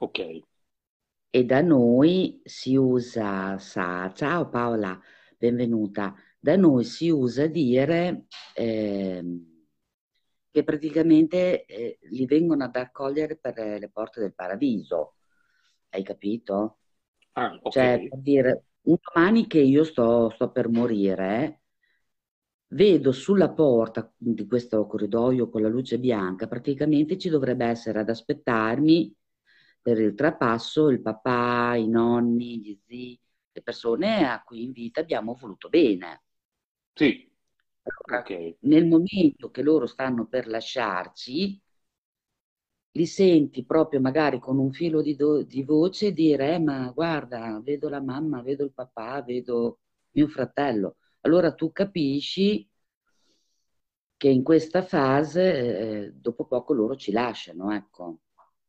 Ok. 0.00 0.18
E 1.36 1.44
da 1.44 1.62
noi 1.62 2.40
si 2.44 2.76
usa, 2.76 3.58
sa, 3.58 4.12
ciao 4.14 4.48
Paola, 4.48 4.96
benvenuta, 5.36 6.14
da 6.38 6.54
noi 6.54 6.84
si 6.84 7.10
usa 7.10 7.48
dire 7.48 8.26
eh, 8.54 9.24
che 10.48 10.62
praticamente 10.62 11.64
eh, 11.64 11.98
li 12.02 12.24
vengono 12.26 12.62
ad 12.62 12.76
accogliere 12.76 13.36
per 13.36 13.58
le 13.58 13.90
porte 13.92 14.20
del 14.20 14.32
paradiso. 14.32 15.16
Hai 15.88 16.04
capito? 16.04 16.78
Ah, 17.32 17.58
okay. 17.60 17.72
Cioè, 17.72 18.08
per 18.10 18.18
dire, 18.20 18.64
un 18.82 18.96
domani 19.02 19.48
che 19.48 19.58
io 19.58 19.82
sto, 19.82 20.30
sto 20.30 20.52
per 20.52 20.68
morire, 20.68 21.62
vedo 22.68 23.10
sulla 23.10 23.50
porta 23.50 24.08
di 24.16 24.46
questo 24.46 24.86
corridoio 24.86 25.48
con 25.50 25.62
la 25.62 25.68
luce 25.68 25.98
bianca, 25.98 26.46
praticamente 26.46 27.18
ci 27.18 27.28
dovrebbe 27.28 27.64
essere 27.66 27.98
ad 27.98 28.08
aspettarmi 28.08 29.12
per 29.84 30.00
il 30.00 30.14
trapasso 30.14 30.88
il 30.88 31.02
papà, 31.02 31.74
i 31.76 31.86
nonni, 31.86 32.58
gli 32.58 32.80
zii, 32.86 33.20
le 33.52 33.62
persone 33.62 34.26
a 34.26 34.42
cui 34.42 34.62
in 34.62 34.72
vita 34.72 35.00
abbiamo 35.00 35.34
voluto 35.34 35.68
bene. 35.68 36.22
Sì. 36.94 37.30
Allora, 37.82 38.22
okay. 38.22 38.56
Nel 38.60 38.86
momento 38.86 39.50
che 39.50 39.60
loro 39.60 39.84
stanno 39.86 40.26
per 40.26 40.46
lasciarci, 40.48 41.60
li 42.92 43.04
senti 43.06 43.64
proprio 43.66 44.00
magari 44.00 44.38
con 44.38 44.56
un 44.58 44.72
filo 44.72 45.02
di, 45.02 45.16
do- 45.16 45.42
di 45.42 45.62
voce 45.64 46.12
dire, 46.12 46.54
eh, 46.54 46.58
ma 46.58 46.90
guarda, 46.94 47.60
vedo 47.62 47.90
la 47.90 48.00
mamma, 48.00 48.40
vedo 48.40 48.64
il 48.64 48.72
papà, 48.72 49.20
vedo 49.22 49.80
mio 50.12 50.28
fratello 50.28 50.96
allora 51.20 51.52
tu 51.54 51.72
capisci 51.72 52.68
che 54.16 54.28
in 54.28 54.42
questa 54.42 54.82
fase, 54.82 56.06
eh, 56.06 56.12
dopo 56.14 56.46
poco 56.46 56.72
loro 56.72 56.96
ci 56.96 57.12
lasciano, 57.12 57.72
ecco, 57.72 58.20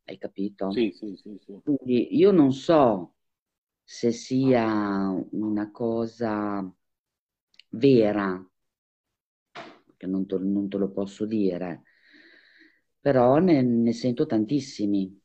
hai 0.06 0.18
capito? 0.18 0.70
Sì, 0.70 0.92
sì, 0.92 1.16
sì, 1.16 1.38
sì. 1.44 1.60
Quindi 1.62 2.16
io 2.16 2.30
non 2.30 2.52
so 2.52 3.14
se 3.82 4.12
sia 4.12 5.08
una 5.32 5.70
cosa 5.70 6.68
vera, 7.70 8.44
che 9.96 10.06
non 10.06 10.26
te, 10.26 10.38
non 10.38 10.68
te 10.68 10.76
lo 10.78 10.90
posso 10.90 11.24
dire, 11.26 11.82
però 13.00 13.38
ne, 13.38 13.62
ne 13.62 13.92
sento 13.92 14.26
tantissimi. 14.26 15.20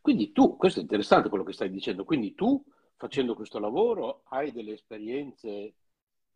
Quindi 0.00 0.32
tu, 0.32 0.56
questo 0.56 0.78
è 0.80 0.82
interessante 0.82 1.28
quello 1.28 1.44
che 1.44 1.52
stai 1.52 1.70
dicendo, 1.70 2.04
quindi 2.04 2.34
tu 2.34 2.62
facendo 2.96 3.34
questo 3.34 3.58
lavoro 3.58 4.22
hai 4.28 4.50
delle 4.52 4.72
esperienze 4.72 5.74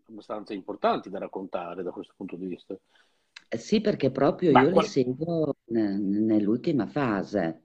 abbastanza 0.06 0.52
importanti 0.52 1.10
da 1.10 1.18
raccontare 1.18 1.82
da 1.82 1.90
questo 1.90 2.12
punto 2.16 2.36
di 2.36 2.46
vista. 2.46 2.76
Sì, 3.56 3.80
perché 3.80 4.10
proprio 4.10 4.52
Ma 4.52 4.62
io 4.62 4.70
qual... 4.70 4.84
li 4.84 4.90
seguo 4.90 5.56
nell'ultima 5.66 6.86
fase. 6.86 7.62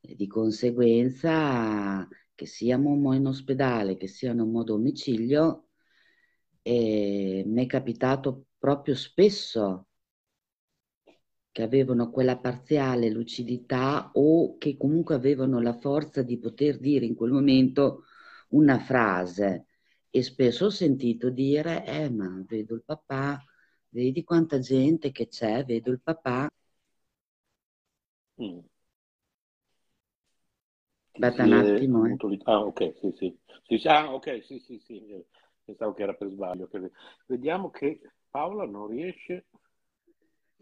Di 0.00 0.26
conseguenza, 0.26 2.06
che 2.34 2.46
siamo 2.46 3.12
in 3.14 3.26
ospedale, 3.26 3.96
che 3.96 4.08
siano 4.08 4.60
a 4.60 4.64
domicilio, 4.64 5.68
mi 6.64 7.64
è 7.64 7.66
capitato 7.66 8.46
proprio 8.58 8.94
spesso 8.94 9.86
che 11.52 11.62
avevano 11.62 12.10
quella 12.10 12.38
parziale 12.38 13.10
lucidità 13.10 14.10
o 14.14 14.56
che 14.56 14.76
comunque 14.76 15.14
avevano 15.14 15.60
la 15.60 15.78
forza 15.78 16.22
di 16.22 16.38
poter 16.38 16.78
dire 16.78 17.04
in 17.04 17.14
quel 17.14 17.30
momento 17.30 18.04
una 18.50 18.78
frase 18.78 19.66
e 20.08 20.22
spesso 20.22 20.66
ho 20.66 20.70
sentito 20.70 21.28
dire 21.30 21.84
eh 21.86 22.08
ma 22.10 22.42
vedo 22.46 22.74
il 22.74 22.82
papà 22.84 23.44
vedi 23.92 24.24
quanta 24.24 24.58
gente 24.58 25.10
che 25.12 25.28
c'è 25.28 25.64
vedo 25.64 25.90
il 25.90 26.00
papà 26.00 26.48
mm. 28.38 28.60
aspetta 31.12 31.44
un 31.44 31.52
attimo 31.52 32.06
eh. 32.06 32.16
ah 32.44 32.60
ok 32.60 32.94
sì 33.00 33.14
sì. 33.18 33.38
sì 33.78 33.88
ah 33.88 34.12
ok 34.12 34.44
sì 34.44 34.58
sì 34.58 34.78
sì 34.78 35.24
pensavo 35.64 35.92
che 35.92 36.02
era 36.02 36.14
per 36.14 36.28
sbaglio 36.30 36.68
vediamo 37.26 37.70
che 37.70 38.00
Paola 38.30 38.64
non 38.64 38.88
riesce 38.88 39.46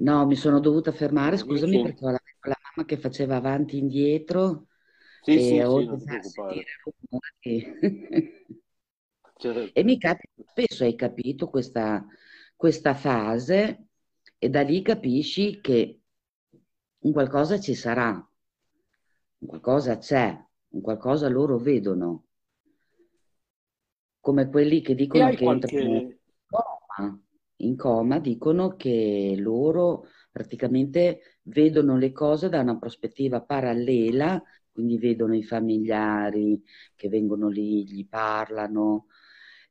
No, 0.01 0.25
mi 0.25 0.35
sono 0.35 0.61
dovuta 0.61 0.93
fermare, 0.93 1.37
scusami, 1.37 1.73
sì. 1.77 1.83
perché 1.83 2.07
ho 2.07 2.11
la, 2.11 2.21
la 2.41 2.57
mamma 2.75 2.89
che 2.89 2.97
faceva 2.97 3.37
avanti 3.37 3.77
e 3.77 3.81
indietro 3.81 4.69
sì, 5.23 5.33
e 5.37 5.41
sì, 5.41 5.59
ho 5.61 5.79
sì, 5.79 5.85
non 5.85 6.03
rumori. 6.05 6.65
Certo. 9.37 9.71
E 9.73 9.85
mi 9.85 9.99
capita 9.99 10.43
spesso, 10.47 10.85
hai 10.85 10.95
capito, 10.95 11.49
questa, 11.49 12.05
questa 12.61 12.93
fase 12.93 13.87
e 14.37 14.51
da 14.51 14.61
lì 14.61 14.83
capisci 14.83 15.63
che 15.63 16.01
un 16.99 17.11
qualcosa 17.11 17.59
ci 17.59 17.75
sarà, 17.75 18.11
un 19.39 19.49
qualcosa 19.49 19.97
c'è, 19.97 20.39
un 20.69 20.81
qualcosa 20.83 21.31
loro 21.31 21.57
vedono, 21.57 22.27
come 24.21 24.51
quelli 24.51 24.83
che 24.83 24.95
dicono 24.95 25.31
che 25.31 25.37
qualche... 25.43 25.75
entrano 25.75 25.99
in 26.01 26.19
coma 26.47 27.23
in 27.57 27.77
coma 27.77 28.19
dicono 28.19 28.77
che 28.77 29.37
loro 29.39 30.09
praticamente 30.31 31.39
vedono 31.45 31.97
le 31.97 32.13
cose 32.13 32.51
da 32.51 32.61
una 32.61 32.79
prospettiva 32.79 33.41
parallela, 33.41 34.43
quindi 34.71 34.99
vedono 34.99 35.35
i 35.35 35.45
familiari 35.45 36.63
che 36.95 37.09
vengono 37.09 37.49
lì, 37.49 37.87
gli 37.87 38.07
parlano, 38.07 39.07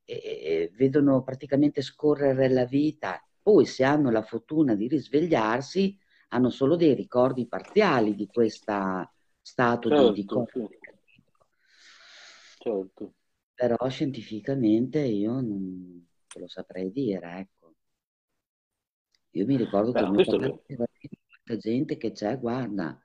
e 0.10 0.72
vedono 0.76 1.24
praticamente 1.24 1.82
scorrere 1.82 2.50
la 2.50 2.66
vita. 2.66 3.24
Poi 3.42 3.66
se 3.66 3.84
hanno 3.84 4.10
la 4.12 4.24
fortuna 4.24 4.76
di 4.76 4.88
risvegliarsi, 4.88 5.98
hanno 6.30 6.50
solo 6.50 6.76
dei 6.76 6.94
ricordi 6.94 7.48
parziali 7.48 8.16
di 8.16 8.28
questo 8.28 9.12
stato 9.42 9.90
certo, 9.90 10.14
di, 10.14 10.24
di 10.24 10.28
certo. 10.28 10.70
certo. 12.60 13.14
Però 13.54 13.78
scientificamente 13.90 15.00
io 15.02 15.40
non 15.42 16.08
te 16.28 16.40
lo 16.40 16.48
saprei 16.48 16.92
dire, 16.92 17.40
ecco. 17.40 17.74
Io 19.32 19.46
mi 19.46 19.58
ricordo 19.58 19.94
che 19.94 20.02
Beh, 20.02 20.10
mio 20.10 20.24
papà 20.26 20.48
diceva 20.48 20.86
gente 21.58 21.98
che 21.98 22.12
c'è, 22.12 22.40
guarda, 22.40 23.00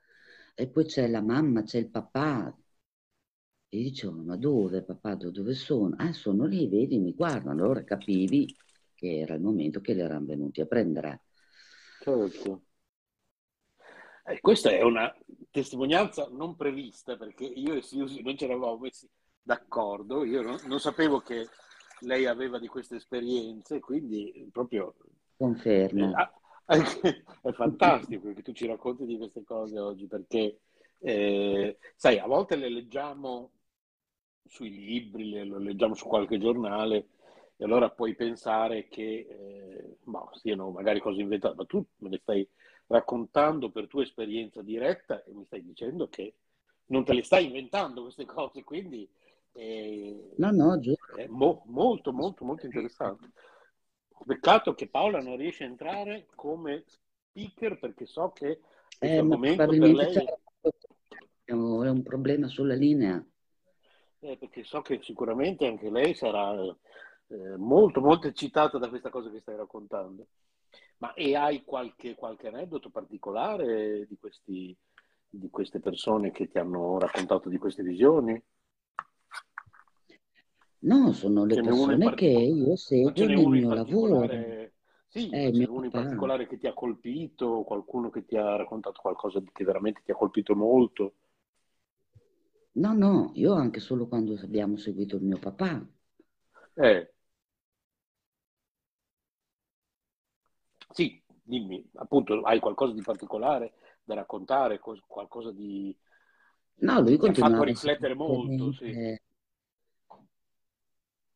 e 0.55 0.67
poi 0.67 0.85
c'è 0.85 1.07
la 1.07 1.21
mamma, 1.21 1.63
c'è 1.63 1.79
il 1.79 1.89
papà. 1.89 2.55
E 3.69 3.77
dicevo, 3.77 4.21
ma 4.21 4.37
dove 4.37 4.83
papà, 4.83 5.15
dove 5.15 5.53
sono? 5.53 5.95
Ah, 5.97 6.13
sono 6.13 6.45
lì, 6.45 6.67
vedi, 6.67 6.99
mi 6.99 7.13
guardano. 7.13 7.63
Allora 7.63 7.83
capivi 7.83 8.55
che 8.93 9.19
era 9.19 9.35
il 9.35 9.41
momento 9.41 9.81
che 9.81 9.93
li 9.93 10.01
erano 10.01 10.25
venuti 10.25 10.61
a 10.61 10.65
prendere. 10.65 11.23
Certo. 12.01 12.61
Eh, 14.27 14.39
questa 14.39 14.69
è 14.69 14.81
una 14.81 15.13
testimonianza 15.51 16.27
non 16.31 16.55
prevista 16.55 17.15
perché 17.15 17.45
io 17.45 17.75
e 17.75 17.81
Siusi 17.81 18.21
non 18.23 18.37
ci 18.37 18.45
eravamo 18.45 18.77
messi 18.77 19.07
d'accordo, 19.41 20.23
io 20.23 20.41
non, 20.41 20.57
non, 20.65 20.79
sapevo 20.79 21.19
che 21.19 21.47
lei 21.99 22.25
aveva 22.25 22.57
di 22.57 22.67
queste 22.67 22.95
esperienze, 22.95 23.79
quindi 23.79 24.49
proprio 24.51 24.95
Confermo. 25.37 26.13
Eh, 26.67 27.23
è 27.41 27.51
fantastico 27.51 28.33
che 28.33 28.41
tu 28.41 28.51
ci 28.53 28.65
racconti 28.65 29.05
di 29.05 29.17
queste 29.17 29.43
cose 29.43 29.77
oggi 29.77 30.07
perché, 30.07 30.61
eh, 30.99 31.77
sai, 31.95 32.17
a 32.17 32.25
volte 32.25 32.55
le 32.55 32.69
leggiamo 32.69 33.51
sui 34.47 34.69
libri, 34.69 35.29
le, 35.29 35.43
le, 35.43 35.59
leggiamo 35.59 35.95
su 35.95 36.07
qualche 36.07 36.37
giornale 36.37 37.07
e 37.57 37.63
allora 37.63 37.89
puoi 37.89 38.15
pensare 38.15 38.87
che 38.87 39.27
eh, 39.29 39.97
boh, 40.03 40.29
siano 40.33 40.71
magari 40.71 40.99
cose 40.99 41.21
inventate, 41.21 41.55
ma 41.55 41.65
tu 41.65 41.85
me 41.97 42.09
le 42.09 42.19
stai 42.19 42.47
raccontando 42.87 43.69
per 43.71 43.87
tua 43.87 44.03
esperienza 44.03 44.61
diretta 44.61 45.23
e 45.23 45.33
mi 45.33 45.45
stai 45.45 45.63
dicendo 45.63 46.07
che 46.09 46.35
non 46.87 47.03
te 47.03 47.13
le 47.13 47.23
stai 47.23 47.45
inventando 47.45 48.03
queste 48.03 48.25
cose, 48.25 48.63
quindi 48.63 49.09
eh, 49.53 50.33
no, 50.35 50.51
no, 50.51 50.79
è 51.15 51.27
mo- 51.27 51.63
molto, 51.67 52.11
molto, 52.11 52.45
molto 52.45 52.65
interessante. 52.65 53.31
Peccato 54.25 54.73
che 54.73 54.87
Paola 54.87 55.21
non 55.21 55.37
riesce 55.37 55.63
a 55.63 55.67
entrare 55.67 56.27
come 56.35 56.83
speaker 56.85 57.79
perché 57.79 58.05
so 58.05 58.31
che 58.31 58.59
eh, 58.99 59.21
momento 59.21 59.67
per 59.67 59.79
lei... 59.79 60.15
È 61.43 61.51
un 61.51 62.01
problema 62.03 62.47
sulla 62.47 62.73
linea. 62.73 63.23
Eh, 64.25 64.37
perché 64.37 64.63
so 64.63 64.81
che 64.81 64.99
sicuramente 65.03 65.67
anche 65.67 65.91
lei 65.91 66.15
sarà 66.15 66.55
eh, 66.55 67.57
molto, 67.57 68.01
molto 68.01 68.25
eccitata 68.25 68.79
da 68.79 68.89
questa 68.89 69.11
cosa 69.11 69.29
che 69.29 69.39
stai 69.39 69.55
raccontando. 69.55 70.25
Ma 70.97 71.13
e 71.13 71.35
hai 71.35 71.63
qualche, 71.63 72.15
qualche 72.15 72.47
aneddoto 72.47 72.89
particolare 72.89 74.07
di, 74.07 74.17
questi, 74.19 74.75
di 75.29 75.49
queste 75.51 75.79
persone 75.79 76.31
che 76.31 76.47
ti 76.47 76.57
hanno 76.57 76.97
raccontato 76.97 77.49
di 77.49 77.59
queste 77.59 77.83
visioni? 77.83 78.41
No, 80.79 81.13
sono 81.13 81.45
le 81.45 81.61
persone 81.61 82.13
che 82.15 82.25
io 82.25 82.75
seguo 82.75 83.11
nel 83.13 83.47
mio 83.47 83.73
lavoro. 83.73 84.27
Sì, 85.07 85.29
eh, 85.29 85.51
c'è 85.51 85.67
uno 85.67 85.85
in 85.85 85.91
particolare 85.91 86.47
che 86.47 86.57
ti 86.57 86.65
ha 86.65 86.73
colpito, 86.73 87.61
qualcuno 87.61 88.09
che 88.09 88.25
ti 88.25 88.35
ha 88.35 88.55
raccontato 88.55 88.99
qualcosa 89.01 89.39
che 89.53 89.63
veramente 89.63 90.01
ti 90.03 90.11
ha 90.11 90.15
colpito 90.15 90.55
molto. 90.55 91.13
No, 92.75 92.93
no, 92.93 93.31
io 93.35 93.53
anche 93.53 93.79
solo 93.79 94.07
quando 94.07 94.37
abbiamo 94.41 94.75
seguito 94.75 95.15
il 95.15 95.23
mio 95.23 95.39
papà. 95.39 95.85
Eh. 96.73 97.13
Sì, 100.89 101.21
dimmi, 101.41 101.89
appunto, 101.95 102.41
hai 102.41 102.59
qualcosa 102.59 102.93
di 102.93 103.01
particolare 103.01 103.73
da 104.03 104.15
raccontare, 104.15 104.79
qualcosa 104.79 105.51
di... 105.51 105.95
No, 106.77 106.99
lui 106.99 107.17
che 107.17 107.31
ti 107.31 107.41
ha 107.41 107.47
fatto 107.47 107.63
riflettere 107.63 108.13
molto, 108.13 108.73
sì. 108.73 109.17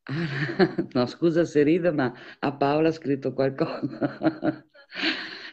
No, 0.94 1.06
scusa 1.06 1.46
se 1.46 1.64
rido, 1.64 1.94
ma 1.94 2.14
a 2.40 2.54
Paola 2.54 2.90
ha 2.90 2.94
scritto 2.94 3.34
qualcosa. 3.34 4.68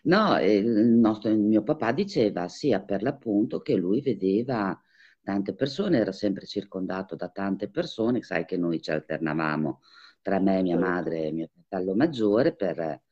No, 0.07 0.39
il, 0.39 0.69
nostro, 0.69 1.31
il 1.31 1.39
mio 1.41 1.65
papà 1.65 1.91
diceva 1.91 2.47
sia 2.47 2.81
per 2.81 3.03
l'appunto 3.03 3.59
che 3.59 3.75
lui 3.75 4.01
vedeva 4.01 4.81
tante 5.27 5.55
persone, 5.55 5.99
era 5.99 6.13
sempre 6.13 6.47
circondato 6.47 7.17
da 7.17 7.29
tante 7.29 7.69
persone, 7.69 8.23
sai 8.23 8.45
che 8.45 8.57
noi 8.57 8.81
ci 8.81 8.93
alternavamo 8.93 9.81
tra 10.23 10.39
me, 10.39 10.63
mia 10.63 10.77
certo. 10.77 10.91
madre 10.91 11.25
e 11.25 11.33
mio 11.33 11.49
fratello 11.53 11.97
maggiore 11.97 12.55
per, 12.55 13.03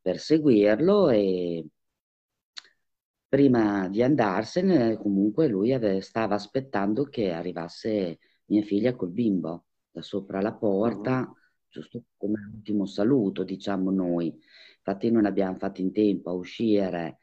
per 0.00 0.18
seguirlo 0.18 1.10
e 1.10 1.66
prima 3.28 3.86
di 3.88 4.02
andarsene 4.02 4.96
comunque 4.96 5.46
lui 5.48 5.74
ave, 5.74 6.00
stava 6.00 6.34
aspettando 6.34 7.04
che 7.04 7.32
arrivasse 7.32 8.18
mia 8.46 8.62
figlia 8.62 8.94
col 8.94 9.10
bimbo 9.10 9.66
da 9.90 10.00
sopra 10.00 10.40
la 10.40 10.54
porta, 10.54 11.20
uh-huh. 11.20 11.36
giusto 11.68 12.04
come 12.16 12.50
ultimo 12.54 12.86
saluto, 12.86 13.44
diciamo 13.44 13.90
noi. 13.90 14.34
Infatti 14.76 15.10
non 15.10 15.26
abbiamo 15.26 15.58
fatto 15.58 15.82
in 15.82 15.92
tempo 15.92 16.30
a 16.30 16.34
uscire 16.34 17.18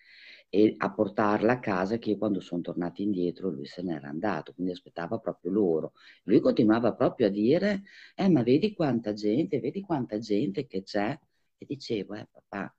e 0.55 0.73
a 0.77 0.89
portarla 0.89 1.51
a 1.53 1.59
casa 1.59 1.97
che 1.97 2.17
quando 2.17 2.39
sono 2.39 2.61
tornati 2.61 3.03
indietro 3.03 3.49
lui 3.49 3.65
se 3.65 3.81
n'era 3.81 4.07
andato, 4.07 4.53
quindi 4.53 4.71
aspettava 4.71 5.19
proprio 5.19 5.51
loro. 5.51 5.91
Lui 6.23 6.39
continuava 6.39 6.93
proprio 6.93 7.27
a 7.27 7.29
dire, 7.29 7.83
eh 8.15 8.29
ma 8.29 8.41
vedi 8.41 8.73
quanta 8.73 9.11
gente, 9.11 9.59
vedi 9.59 9.81
quanta 9.81 10.17
gente 10.17 10.65
che 10.65 10.81
c'è. 10.83 11.19
E 11.57 11.65
dicevo, 11.65 12.13
eh 12.13 12.29
papà, 12.31 12.73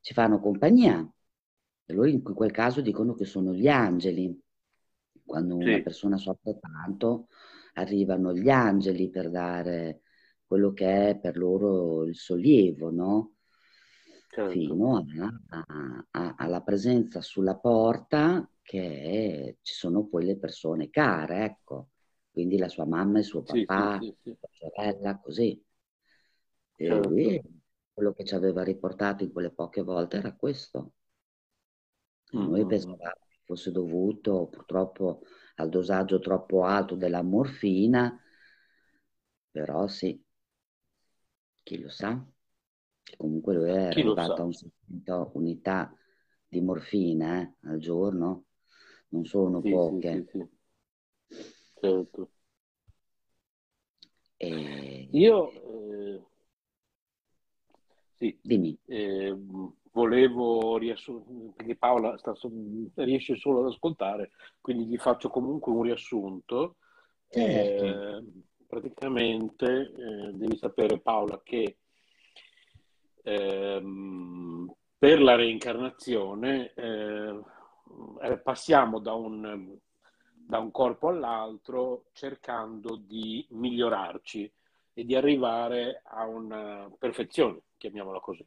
ci 0.00 0.12
fanno 0.12 0.40
compagnia. 0.40 1.08
E 1.84 1.92
loro 1.92 2.08
in 2.08 2.22
quel 2.24 2.50
caso 2.50 2.80
dicono 2.80 3.14
che 3.14 3.24
sono 3.24 3.54
gli 3.54 3.68
angeli. 3.68 4.36
Quando 5.24 5.60
sì. 5.60 5.68
una 5.68 5.80
persona 5.80 6.16
soffre 6.16 6.58
tanto, 6.58 7.28
arrivano 7.74 8.34
gli 8.34 8.50
angeli 8.50 9.08
per 9.10 9.30
dare 9.30 10.00
quello 10.44 10.72
che 10.72 11.10
è 11.10 11.18
per 11.20 11.36
loro 11.36 12.04
il 12.04 12.16
sollievo, 12.16 12.90
no? 12.90 13.34
Certo. 14.28 14.50
Fino 14.50 14.96
a, 14.96 16.04
a, 16.10 16.34
alla 16.36 16.60
presenza 16.62 17.20
sulla 17.20 17.56
porta 17.56 18.48
che 18.62 19.58
ci 19.62 19.74
sono 19.74 20.06
poi 20.06 20.24
le 20.24 20.36
persone 20.36 20.90
care, 20.90 21.44
ecco. 21.44 21.88
Quindi 22.30 22.58
la 22.58 22.68
sua 22.68 22.86
mamma 22.86 23.18
e 23.18 23.22
suo 23.22 23.42
papà, 23.42 23.98
sì, 24.00 24.14
sì, 24.22 24.36
sua 24.38 24.48
sorella, 24.52 25.18
così. 25.18 25.60
E 26.76 26.86
certo. 26.86 27.08
lui, 27.08 27.42
quello 27.92 28.12
che 28.12 28.24
ci 28.24 28.34
aveva 28.34 28.62
riportato 28.62 29.24
in 29.24 29.32
quelle 29.32 29.50
poche 29.50 29.82
volte 29.82 30.18
era 30.18 30.32
questo. 30.34 30.92
Mm-hmm. 32.36 32.50
Noi 32.50 32.66
pensavamo 32.66 32.98
che 33.28 33.38
fosse 33.44 33.70
dovuto 33.72 34.46
purtroppo 34.46 35.22
al 35.56 35.68
dosaggio 35.68 36.20
troppo 36.20 36.64
alto 36.64 36.94
della 36.94 37.22
morfina, 37.22 38.20
però 39.50 39.88
sì, 39.88 40.22
chi 41.64 41.80
lo 41.80 41.88
sa. 41.88 42.24
Comunque 43.16 43.54
lui 43.54 43.70
è 43.70 43.86
arrivato 43.86 44.34
a 44.34 44.44
un 44.44 44.52
60 44.52 45.30
unità 45.34 45.94
di 46.46 46.60
morfina 46.60 47.42
eh, 47.42 47.68
al 47.68 47.78
giorno, 47.78 48.44
non 49.08 49.24
sono 49.24 49.60
sì, 49.60 49.70
poche. 49.70 50.26
Sì, 50.30 50.38
sì, 51.28 51.38
certo. 51.80 52.30
E... 54.36 55.08
Io 55.10 55.52
eh, 55.52 56.22
sì, 58.18 58.36
Dimmi. 58.42 58.76
Eh, 58.86 59.36
volevo 59.92 60.76
riassumere, 60.76 61.52
perché 61.54 61.76
Paola 61.76 62.16
sta, 62.18 62.34
riesce 62.94 63.36
solo 63.36 63.60
ad 63.60 63.66
ascoltare, 63.72 64.30
quindi 64.60 64.86
gli 64.86 64.96
faccio 64.96 65.28
comunque 65.28 65.72
un 65.72 65.82
riassunto. 65.82 66.76
Certo. 67.28 67.84
Eh, 67.84 68.24
praticamente 68.66 69.66
eh, 69.66 70.32
devi 70.32 70.56
sapere 70.56 70.98
Paola 70.98 71.40
che 71.44 71.78
ehm, 73.22 74.72
per 74.98 75.22
la 75.22 75.34
reincarnazione 75.36 76.72
eh, 76.74 77.40
eh, 78.22 78.38
passiamo 78.38 78.98
da 78.98 79.14
un, 79.14 79.78
da 80.32 80.58
un 80.58 80.70
corpo 80.70 81.08
all'altro 81.08 82.06
cercando 82.12 82.96
di 82.96 83.46
migliorarci 83.50 84.52
e 84.92 85.04
di 85.04 85.14
arrivare 85.14 86.02
a 86.04 86.26
una 86.26 86.90
perfezione, 86.98 87.60
chiamiamola 87.76 88.18
così. 88.18 88.44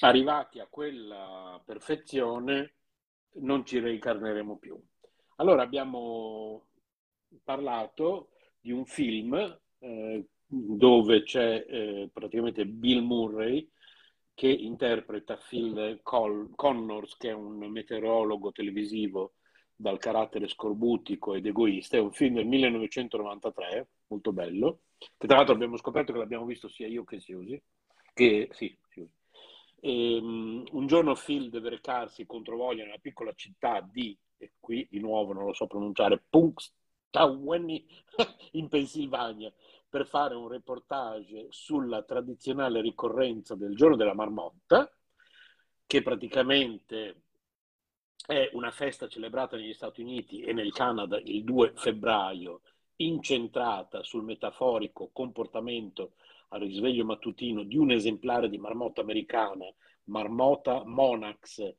Arrivati 0.00 0.58
a 0.58 0.66
quella 0.68 1.62
perfezione 1.64 2.74
non 3.34 3.64
ci 3.64 3.78
reincarneremo 3.78 4.56
più. 4.56 4.78
Allora 5.36 5.62
abbiamo 5.62 6.66
parlato 7.44 8.30
di 8.60 8.72
un 8.72 8.84
film 8.84 9.34
eh, 9.78 10.28
dove 10.46 11.22
c'è 11.22 11.64
eh, 11.68 12.10
praticamente 12.12 12.66
Bill 12.66 13.02
Murray 13.02 13.68
che 14.36 14.48
interpreta 14.48 15.36
Phil 15.36 16.00
Col- 16.02 16.50
Connors, 16.54 17.16
che 17.16 17.30
è 17.30 17.32
un 17.32 17.56
meteorologo 17.70 18.52
televisivo 18.52 19.32
dal 19.74 19.98
carattere 19.98 20.46
scorbutico 20.46 21.34
ed 21.34 21.46
egoista. 21.46 21.96
È 21.96 22.00
un 22.00 22.12
film 22.12 22.34
del 22.34 22.46
1993, 22.46 23.88
molto 24.08 24.32
bello, 24.32 24.80
che 25.16 25.26
tra 25.26 25.36
l'altro 25.36 25.54
abbiamo 25.54 25.78
scoperto 25.78 26.12
che 26.12 26.18
l'abbiamo 26.18 26.44
visto 26.44 26.68
sia 26.68 26.86
io 26.86 27.02
che 27.04 27.18
Siusi. 27.18 27.60
Che, 28.12 28.48
sì, 28.52 28.76
Siusi. 28.90 29.10
Um, 29.80 30.64
un 30.72 30.86
giorno 30.86 31.14
Phil 31.14 31.48
deve 31.48 31.70
recarsi 31.70 32.26
contro 32.26 32.56
voglia 32.56 32.84
nella 32.84 32.98
piccola 32.98 33.32
città 33.34 33.80
di, 33.80 34.18
e 34.36 34.52
qui 34.60 34.86
di 34.90 34.98
nuovo 34.98 35.32
non 35.32 35.44
lo 35.44 35.54
so 35.54 35.66
pronunciare, 35.66 36.22
Punxsutawney 36.28 37.86
in 38.52 38.68
Pennsylvania 38.68 39.50
per 39.96 40.06
fare 40.06 40.34
un 40.34 40.46
reportage 40.46 41.46
sulla 41.48 42.02
tradizionale 42.02 42.82
ricorrenza 42.82 43.54
del 43.54 43.74
giorno 43.74 43.96
della 43.96 44.12
marmotta, 44.12 44.94
che 45.86 46.02
praticamente 46.02 47.22
è 48.26 48.50
una 48.52 48.70
festa 48.70 49.08
celebrata 49.08 49.56
negli 49.56 49.72
Stati 49.72 50.02
Uniti 50.02 50.42
e 50.42 50.52
nel 50.52 50.70
Canada 50.70 51.18
il 51.18 51.44
2 51.44 51.72
febbraio, 51.76 52.60
incentrata 52.96 54.02
sul 54.02 54.22
metaforico 54.22 55.08
comportamento 55.14 56.16
al 56.48 56.60
risveglio 56.60 57.06
mattutino 57.06 57.62
di 57.62 57.78
un 57.78 57.90
esemplare 57.90 58.50
di 58.50 58.58
marmotta 58.58 59.00
americana, 59.00 59.64
Marmota 60.04 60.84
monax, 60.84 61.74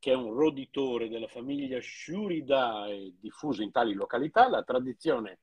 che 0.00 0.10
è 0.10 0.16
un 0.16 0.32
roditore 0.32 1.08
della 1.08 1.28
famiglia 1.28 1.78
Shuridae 1.80 3.14
diffuso 3.20 3.62
in 3.62 3.70
tali 3.70 3.94
località. 3.94 4.48
La 4.48 4.64
tradizione 4.64 5.42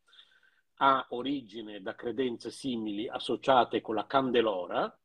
ha 0.82 1.06
origine 1.10 1.82
da 1.82 1.96
credenze 1.96 2.52
simili 2.52 3.08
associate 3.08 3.82
con 3.82 3.96
la 3.96 4.06
Candelora 4.06 5.00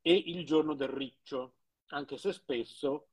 e 0.00 0.22
il 0.26 0.44
giorno 0.44 0.74
del 0.74 0.88
riccio, 0.88 1.54
anche 1.88 2.16
se 2.16 2.32
spesso 2.32 3.08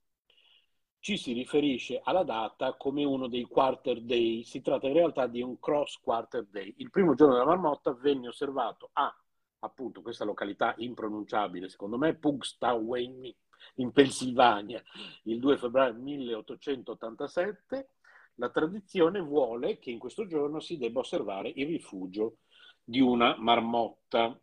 ci 0.98 1.16
si 1.16 1.32
riferisce 1.32 2.00
alla 2.02 2.24
data 2.24 2.74
come 2.74 3.04
uno 3.04 3.28
dei 3.28 3.44
quarter 3.44 4.02
day. 4.02 4.42
Si 4.42 4.60
tratta 4.60 4.86
in 4.86 4.94
realtà 4.94 5.26
di 5.26 5.40
un 5.40 5.58
cross 5.58 5.98
quarter 6.00 6.46
day. 6.46 6.74
Il 6.78 6.90
primo 6.90 7.14
giorno 7.14 7.34
della 7.34 7.46
marmotta 7.46 7.92
venne 7.92 8.28
osservato 8.28 8.90
a 8.92 9.14
appunto 9.60 10.02
questa 10.02 10.24
località 10.24 10.74
impronunciabile, 10.78 11.68
secondo 11.68 11.96
me, 11.96 12.14
Pugstaway 12.14 13.34
in 13.76 13.92
Pennsylvania, 13.92 14.82
il 15.24 15.38
2 15.38 15.56
febbraio 15.56 15.94
1887 15.94 17.88
la 18.36 18.50
tradizione 18.50 19.20
vuole 19.20 19.78
che 19.78 19.90
in 19.90 19.98
questo 19.98 20.26
giorno 20.26 20.60
si 20.60 20.76
debba 20.76 21.00
osservare 21.00 21.50
il 21.54 21.66
rifugio 21.66 22.38
di 22.82 23.00
una 23.00 23.36
marmotta. 23.38 24.38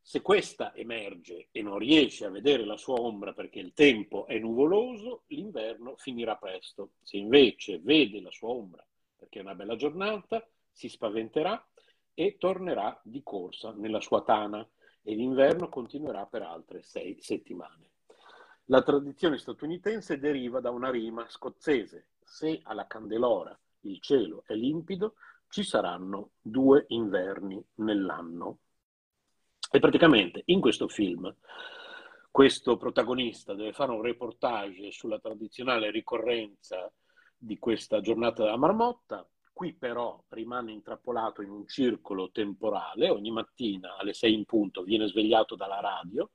Se 0.00 0.20
questa 0.20 0.74
emerge 0.74 1.48
e 1.50 1.62
non 1.62 1.78
riesce 1.78 2.26
a 2.26 2.30
vedere 2.30 2.64
la 2.64 2.76
sua 2.76 3.00
ombra 3.00 3.32
perché 3.32 3.58
il 3.58 3.72
tempo 3.72 4.26
è 4.26 4.38
nuvoloso, 4.38 5.24
l'inverno 5.28 5.96
finirà 5.96 6.36
presto. 6.36 6.92
Se 7.02 7.16
invece 7.16 7.78
vede 7.78 8.20
la 8.20 8.30
sua 8.30 8.50
ombra 8.50 8.86
perché 9.16 9.38
è 9.38 9.42
una 9.42 9.54
bella 9.54 9.76
giornata, 9.76 10.46
si 10.70 10.88
spaventerà 10.88 11.66
e 12.12 12.36
tornerà 12.38 13.00
di 13.02 13.22
corsa 13.22 13.72
nella 13.72 14.00
sua 14.00 14.22
tana 14.22 14.66
e 15.02 15.14
l'inverno 15.14 15.68
continuerà 15.68 16.26
per 16.26 16.42
altre 16.42 16.82
sei 16.82 17.16
settimane. 17.20 17.92
La 18.68 18.82
tradizione 18.82 19.36
statunitense 19.36 20.18
deriva 20.18 20.60
da 20.60 20.70
una 20.70 20.90
rima 20.90 21.28
scozzese 21.28 22.08
se 22.24 22.60
alla 22.64 22.86
Candelora 22.86 23.56
il 23.80 24.00
cielo 24.00 24.42
è 24.46 24.54
limpido, 24.54 25.14
ci 25.48 25.62
saranno 25.62 26.30
due 26.40 26.86
inverni 26.88 27.62
nell'anno. 27.76 28.58
E 29.70 29.78
praticamente 29.78 30.42
in 30.46 30.60
questo 30.60 30.88
film 30.88 31.32
questo 32.30 32.76
protagonista 32.76 33.54
deve 33.54 33.72
fare 33.72 33.92
un 33.92 34.02
reportage 34.02 34.90
sulla 34.90 35.20
tradizionale 35.20 35.92
ricorrenza 35.92 36.92
di 37.36 37.58
questa 37.58 38.00
giornata 38.00 38.42
della 38.42 38.56
marmotta. 38.56 39.24
Qui 39.52 39.74
però 39.74 40.20
rimane 40.30 40.72
intrappolato 40.72 41.42
in 41.42 41.50
un 41.50 41.68
circolo 41.68 42.32
temporale, 42.32 43.08
ogni 43.08 43.30
mattina 43.30 43.96
alle 43.96 44.14
sei 44.14 44.34
in 44.34 44.44
punto 44.46 44.82
viene 44.82 45.06
svegliato 45.06 45.54
dalla 45.54 45.78
radio 45.78 46.30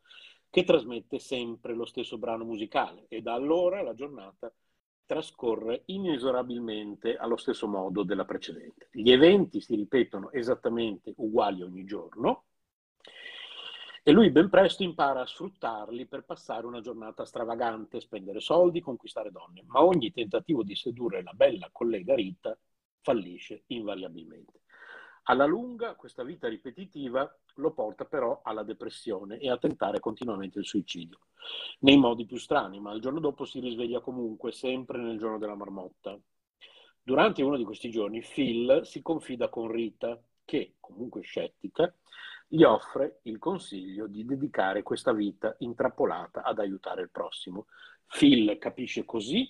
che 0.49 0.63
trasmette 0.63 1.19
sempre 1.19 1.73
lo 1.73 1.86
stesso 1.86 2.17
brano 2.17 2.45
musicale 2.45 3.06
e 3.10 3.21
da 3.21 3.34
allora 3.34 3.82
la 3.82 3.93
giornata 3.93 4.49
trascorre 5.10 5.82
inesorabilmente 5.86 7.15
allo 7.15 7.36
stesso 7.36 7.67
modo 7.67 8.04
della 8.04 8.26
precedente. 8.26 8.89
Gli 8.91 9.10
eventi 9.10 9.60
si 9.60 9.74
ripetono 9.74 10.30
esattamente 10.30 11.15
uguali 11.17 11.63
ogni 11.63 11.84
giorno 11.84 12.43
e 14.04 14.12
lui 14.12 14.30
ben 14.30 14.50
presto 14.50 14.84
impara 14.84 15.22
a 15.22 15.26
sfruttarli 15.26 16.06
per 16.06 16.26
passare 16.26 16.67
una 16.67 16.80
giornata 16.80 17.26
stravagante, 17.26 18.02
spendere 18.02 18.39
soldi, 18.39 18.82
conquistare 18.82 19.32
donne, 19.32 19.63
ma 19.65 19.84
ogni 19.84 20.12
tentativo 20.12 20.62
di 20.62 20.76
sedurre 20.76 21.24
la 21.24 21.34
bella 21.34 21.69
collega 21.72 22.13
Rita 22.13 22.56
fallisce 23.02 23.63
invariabilmente. 23.65 24.62
Alla 25.30 25.46
lunga 25.46 25.94
questa 25.94 26.24
vita 26.24 26.48
ripetitiva 26.48 27.32
lo 27.58 27.72
porta 27.72 28.06
però 28.06 28.42
alla 28.44 28.63
depressione 28.63 29.38
e 29.38 29.48
a 29.52 29.60
tentare 29.60 30.00
continuamente 30.00 30.58
il 30.58 30.65
suicidio, 30.65 31.20
nei 31.82 31.98
modi 31.98 32.26
più 32.26 32.38
strani, 32.38 32.80
ma 32.80 32.94
il 32.94 33.02
giorno 33.02 33.20
dopo 33.20 33.46
si 33.46 33.60
risveglia 33.60 34.00
comunque, 34.00 34.52
sempre 34.52 34.98
nel 34.98 35.20
giorno 35.20 35.38
della 35.38 35.54
marmotta. 35.54 36.20
Durante 37.04 37.44
uno 37.44 37.58
di 37.58 37.63
questi 37.63 37.92
giorni 37.92 38.22
Phil 38.22 38.82
si 38.84 39.04
confida 39.04 39.50
con 39.50 39.72
Rita, 39.72 40.20
che, 40.44 40.78
comunque 40.80 41.22
scettica, 41.22 41.94
gli 42.48 42.63
offre 42.63 43.20
il 43.24 43.38
consiglio 43.38 44.08
di 44.08 44.26
dedicare 44.26 44.82
questa 44.82 45.13
vita 45.13 45.56
intrappolata 45.60 46.42
ad 46.42 46.58
aiutare 46.58 47.04
il 47.04 47.12
prossimo. 47.12 47.68
Phil 48.08 48.58
capisce 48.58 49.06
così 49.06 49.48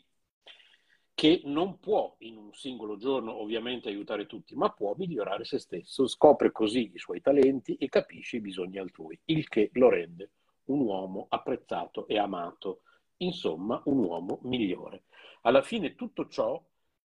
che 1.20 1.42
non 1.44 1.80
può 1.80 2.16
in 2.20 2.38
un 2.38 2.54
singolo 2.54 2.96
giorno 2.96 3.42
ovviamente 3.42 3.90
aiutare 3.90 4.26
tutti, 4.26 4.56
ma 4.56 4.70
può 4.70 4.94
migliorare 4.96 5.44
se 5.44 5.60
stesso, 5.60 6.08
scopre 6.08 6.54
così 6.54 6.92
i 6.94 6.98
suoi 6.98 7.20
talenti 7.20 7.76
e 7.76 7.90
capisce 7.90 8.38
i 8.38 8.40
bisogni 8.40 8.78
altrui, 8.78 9.20
il 9.26 9.46
che 9.50 9.70
lo 9.74 9.90
rende 9.90 10.30
un 10.68 10.80
uomo 10.80 11.26
apprezzato 11.28 12.08
e 12.08 12.18
amato, 12.18 12.84
insomma 13.18 13.82
un 13.88 13.98
uomo 13.98 14.40
migliore. 14.44 15.04
Alla 15.42 15.62
fine 15.62 15.94
tutto 15.96 16.30
ciò 16.30 16.58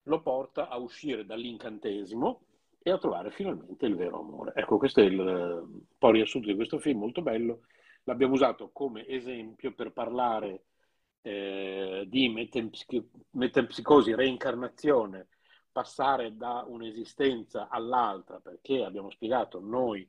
lo 0.04 0.22
porta 0.22 0.70
a 0.70 0.78
uscire 0.78 1.26
dall'incantesimo 1.26 2.42
e 2.84 2.92
a 2.92 3.00
trovare 3.00 3.32
finalmente 3.32 3.88
il 3.88 3.96
vero 3.96 4.20
amore. 4.20 4.52
Ecco, 4.54 4.78
questo 4.78 5.00
è 5.02 5.06
il 5.06 5.18
un 5.18 5.80
po' 5.98 6.12
riassunto 6.12 6.48
di 6.48 6.54
questo 6.54 6.78
film, 6.78 7.00
molto 7.00 7.24
bello. 7.24 7.62
L'abbiamo 8.04 8.34
usato 8.34 8.70
come 8.72 9.08
esempio 9.08 9.74
per 9.74 9.94
parlare 9.94 10.66
eh, 11.26 12.06
di 12.08 12.30
metempsicosi, 13.32 14.14
reincarnazione, 14.14 15.30
passare 15.72 16.36
da 16.38 16.64
un'esistenza 16.68 17.68
all'altra, 17.68 18.40
perché 18.40 18.84
abbiamo 18.84 19.10
spiegato 19.10 19.60
noi 19.60 20.08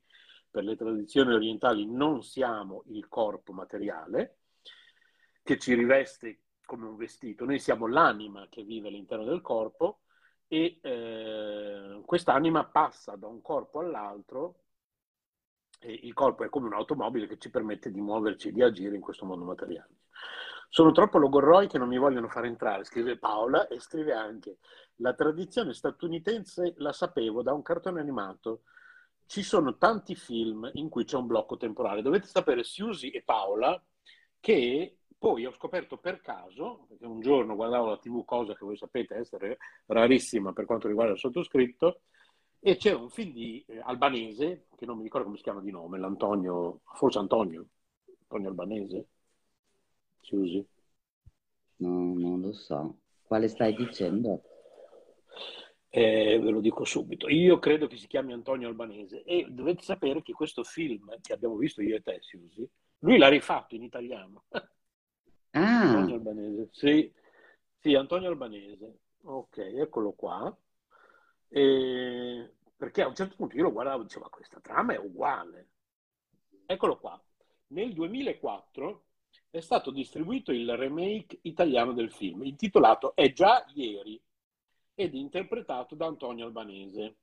per 0.50 0.62
le 0.64 0.76
tradizioni 0.76 1.32
orientali 1.32 1.86
non 1.86 2.22
siamo 2.22 2.82
il 2.88 3.08
corpo 3.08 3.52
materiale 3.52 4.40
che 5.42 5.58
ci 5.58 5.74
riveste 5.74 6.42
come 6.66 6.86
un 6.86 6.96
vestito, 6.96 7.46
noi 7.46 7.60
siamo 7.60 7.86
l'anima 7.86 8.46
che 8.50 8.62
vive 8.62 8.88
all'interno 8.88 9.24
del 9.24 9.40
corpo 9.40 10.00
e 10.46 10.78
eh, 10.82 12.02
quest'anima 12.04 12.66
passa 12.66 13.16
da 13.16 13.26
un 13.26 13.40
corpo 13.40 13.80
all'altro 13.80 14.64
il 15.80 16.12
corpo 16.14 16.44
è 16.44 16.48
come 16.48 16.66
un'automobile 16.66 17.26
che 17.26 17.38
ci 17.38 17.50
permette 17.50 17.90
di 17.90 18.00
muoverci 18.00 18.48
e 18.48 18.52
di 18.52 18.62
agire 18.62 18.94
in 18.94 19.00
questo 19.00 19.24
mondo 19.24 19.44
materiale. 19.44 20.05
Sono 20.68 20.92
troppo 20.92 21.18
logorroi 21.18 21.68
che 21.68 21.78
non 21.78 21.88
mi 21.88 21.98
vogliono 21.98 22.28
far 22.28 22.44
entrare, 22.44 22.84
scrive 22.84 23.18
Paola 23.18 23.68
e 23.68 23.80
scrive 23.80 24.12
anche 24.12 24.58
la 24.96 25.14
tradizione 25.14 25.74
statunitense 25.74 26.74
la 26.78 26.92
sapevo 26.92 27.42
da 27.42 27.52
un 27.52 27.62
cartone 27.62 28.00
animato. 28.00 28.62
Ci 29.26 29.42
sono 29.42 29.76
tanti 29.76 30.14
film 30.14 30.70
in 30.74 30.88
cui 30.88 31.04
c'è 31.04 31.16
un 31.16 31.26
blocco 31.26 31.56
temporale. 31.56 32.02
Dovete 32.02 32.26
sapere, 32.26 32.62
Siusi 32.64 33.10
e 33.10 33.22
Paola, 33.22 33.82
che 34.40 34.98
poi 35.18 35.44
ho 35.46 35.52
scoperto 35.52 35.98
per 35.98 36.20
caso, 36.20 36.86
perché 36.88 37.06
un 37.06 37.20
giorno 37.20 37.56
guardavo 37.56 37.88
la 37.88 37.98
TV, 37.98 38.24
cosa 38.24 38.54
che 38.54 38.64
voi 38.64 38.76
sapete 38.76 39.16
essere 39.16 39.58
rarissima 39.86 40.52
per 40.52 40.66
quanto 40.66 40.88
riguarda 40.88 41.12
il 41.14 41.18
sottoscritto, 41.18 42.02
e 42.60 42.76
c'era 42.76 42.98
un 42.98 43.10
film 43.10 43.32
di 43.32 43.64
eh, 43.66 43.80
albanese, 43.80 44.68
che 44.76 44.86
non 44.86 44.96
mi 44.96 45.04
ricordo 45.04 45.26
come 45.26 45.38
si 45.38 45.42
chiama 45.42 45.60
di 45.60 45.70
nome, 45.70 45.98
l'Antonio, 45.98 46.80
forse 46.94 47.18
Antonio, 47.18 47.66
Antonio 48.22 48.48
Albanese, 48.48 49.08
si 50.26 50.34
usi? 50.34 50.68
No, 51.76 52.14
non 52.14 52.40
lo 52.40 52.52
so. 52.52 52.98
Quale 53.22 53.48
stai 53.48 53.74
dicendo? 53.74 54.42
Eh, 55.88 56.38
ve 56.38 56.50
lo 56.50 56.60
dico 56.60 56.84
subito. 56.84 57.28
Io 57.28 57.58
credo 57.58 57.86
che 57.86 57.96
si 57.96 58.06
chiami 58.06 58.32
Antonio 58.32 58.68
Albanese 58.68 59.22
e 59.22 59.46
dovete 59.48 59.82
sapere 59.82 60.22
che 60.22 60.32
questo 60.32 60.62
film 60.64 61.14
che 61.20 61.32
abbiamo 61.32 61.56
visto 61.56 61.80
io 61.80 61.96
e 61.96 62.02
te, 62.02 62.18
Siusi, 62.20 62.68
lui 63.00 63.18
l'ha 63.18 63.28
rifatto 63.28 63.74
in 63.74 63.82
italiano. 63.82 64.44
Ah. 65.52 65.88
Antonio 65.88 66.16
Albanese, 66.16 66.68
sì, 66.72 67.10
sì, 67.78 67.94
Antonio 67.94 68.28
Albanese. 68.28 68.98
Ok, 69.22 69.56
eccolo 69.56 70.12
qua. 70.12 70.54
E... 71.48 72.52
Perché 72.76 73.00
a 73.00 73.06
un 73.08 73.14
certo 73.14 73.36
punto 73.36 73.56
io 73.56 73.62
lo 73.62 73.72
guardavo 73.72 74.02
e 74.02 74.04
dicevo, 74.04 74.24
ma 74.24 74.30
questa 74.30 74.60
trama 74.60 74.92
è 74.92 74.98
uguale. 74.98 75.68
Eccolo 76.66 76.98
qua. 76.98 77.18
Nel 77.68 77.94
2004 77.94 79.05
è 79.50 79.60
stato 79.60 79.90
distribuito 79.90 80.52
il 80.52 80.76
remake 80.76 81.38
italiano 81.42 81.92
del 81.92 82.10
film, 82.10 82.44
intitolato 82.44 83.14
È 83.14 83.32
già 83.32 83.64
ieri, 83.74 84.20
ed 84.94 85.14
interpretato 85.14 85.94
da 85.94 86.06
Antonio 86.06 86.46
Albanese. 86.46 87.16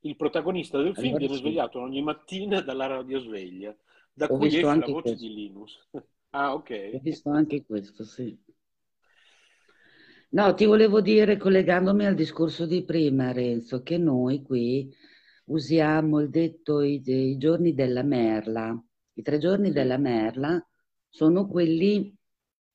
Il 0.00 0.16
protagonista 0.16 0.76
del 0.82 0.94
film 0.94 1.14
Allora 1.14 1.18
viene 1.18 1.34
sì. 1.34 1.40
svegliato 1.40 1.80
ogni 1.80 2.02
mattina 2.02 2.60
dalla 2.60 2.86
radiosveglia, 2.86 3.74
da 4.12 4.26
Ho 4.26 4.36
cui 4.36 4.48
esce 4.48 4.62
la 4.62 4.74
voce 4.74 4.92
questo. 4.92 5.14
di 5.14 5.34
Linus. 5.34 5.88
ah, 6.30 6.52
Ho 6.52 6.56
ok. 6.58 7.00
visto 7.00 7.30
anche 7.30 7.64
questo, 7.64 8.04
sì. 8.04 8.38
No, 10.32 10.54
ti 10.54 10.64
volevo 10.64 11.00
dire, 11.00 11.36
collegandomi 11.36 12.04
al 12.04 12.14
discorso 12.14 12.66
di 12.66 12.84
prima, 12.84 13.32
Renzo, 13.32 13.82
che 13.82 13.96
noi 13.96 14.42
qui 14.42 14.92
usiamo 15.46 16.20
il 16.20 16.30
detto 16.30 16.82
i, 16.82 17.02
i 17.04 17.36
giorni 17.36 17.74
della 17.74 18.02
merla. 18.02 18.80
I 19.14 19.22
tre 19.22 19.38
giorni 19.38 19.72
della 19.72 19.98
merla 19.98 20.64
sono 21.10 21.46
quelli 21.46 22.16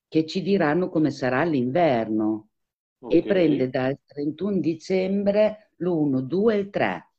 che 0.08 0.26
ci 0.26 0.42
diranno 0.42 0.88
come 0.90 1.10
sarà 1.10 1.44
l'inverno 1.44 2.50
e 3.06 3.24
Ok. 3.24 3.26
prende 3.26 3.68
dal 3.70 3.98
31 4.06 4.60
dicembre 4.60 5.72
l'1, 5.78 6.20
2 6.22 6.58
e 6.58 6.70
3. 6.70 7.10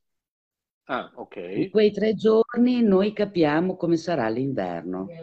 Ah, 0.88 1.12
In 1.56 1.68
ok. 1.68 1.72
quei 1.72 1.92
tre 1.92 2.14
giorni 2.16 2.82
noi 2.82 3.12
capiamo 3.12 3.76
come 3.76 3.98
sarà 3.98 4.30
l'inverno. 4.30 5.16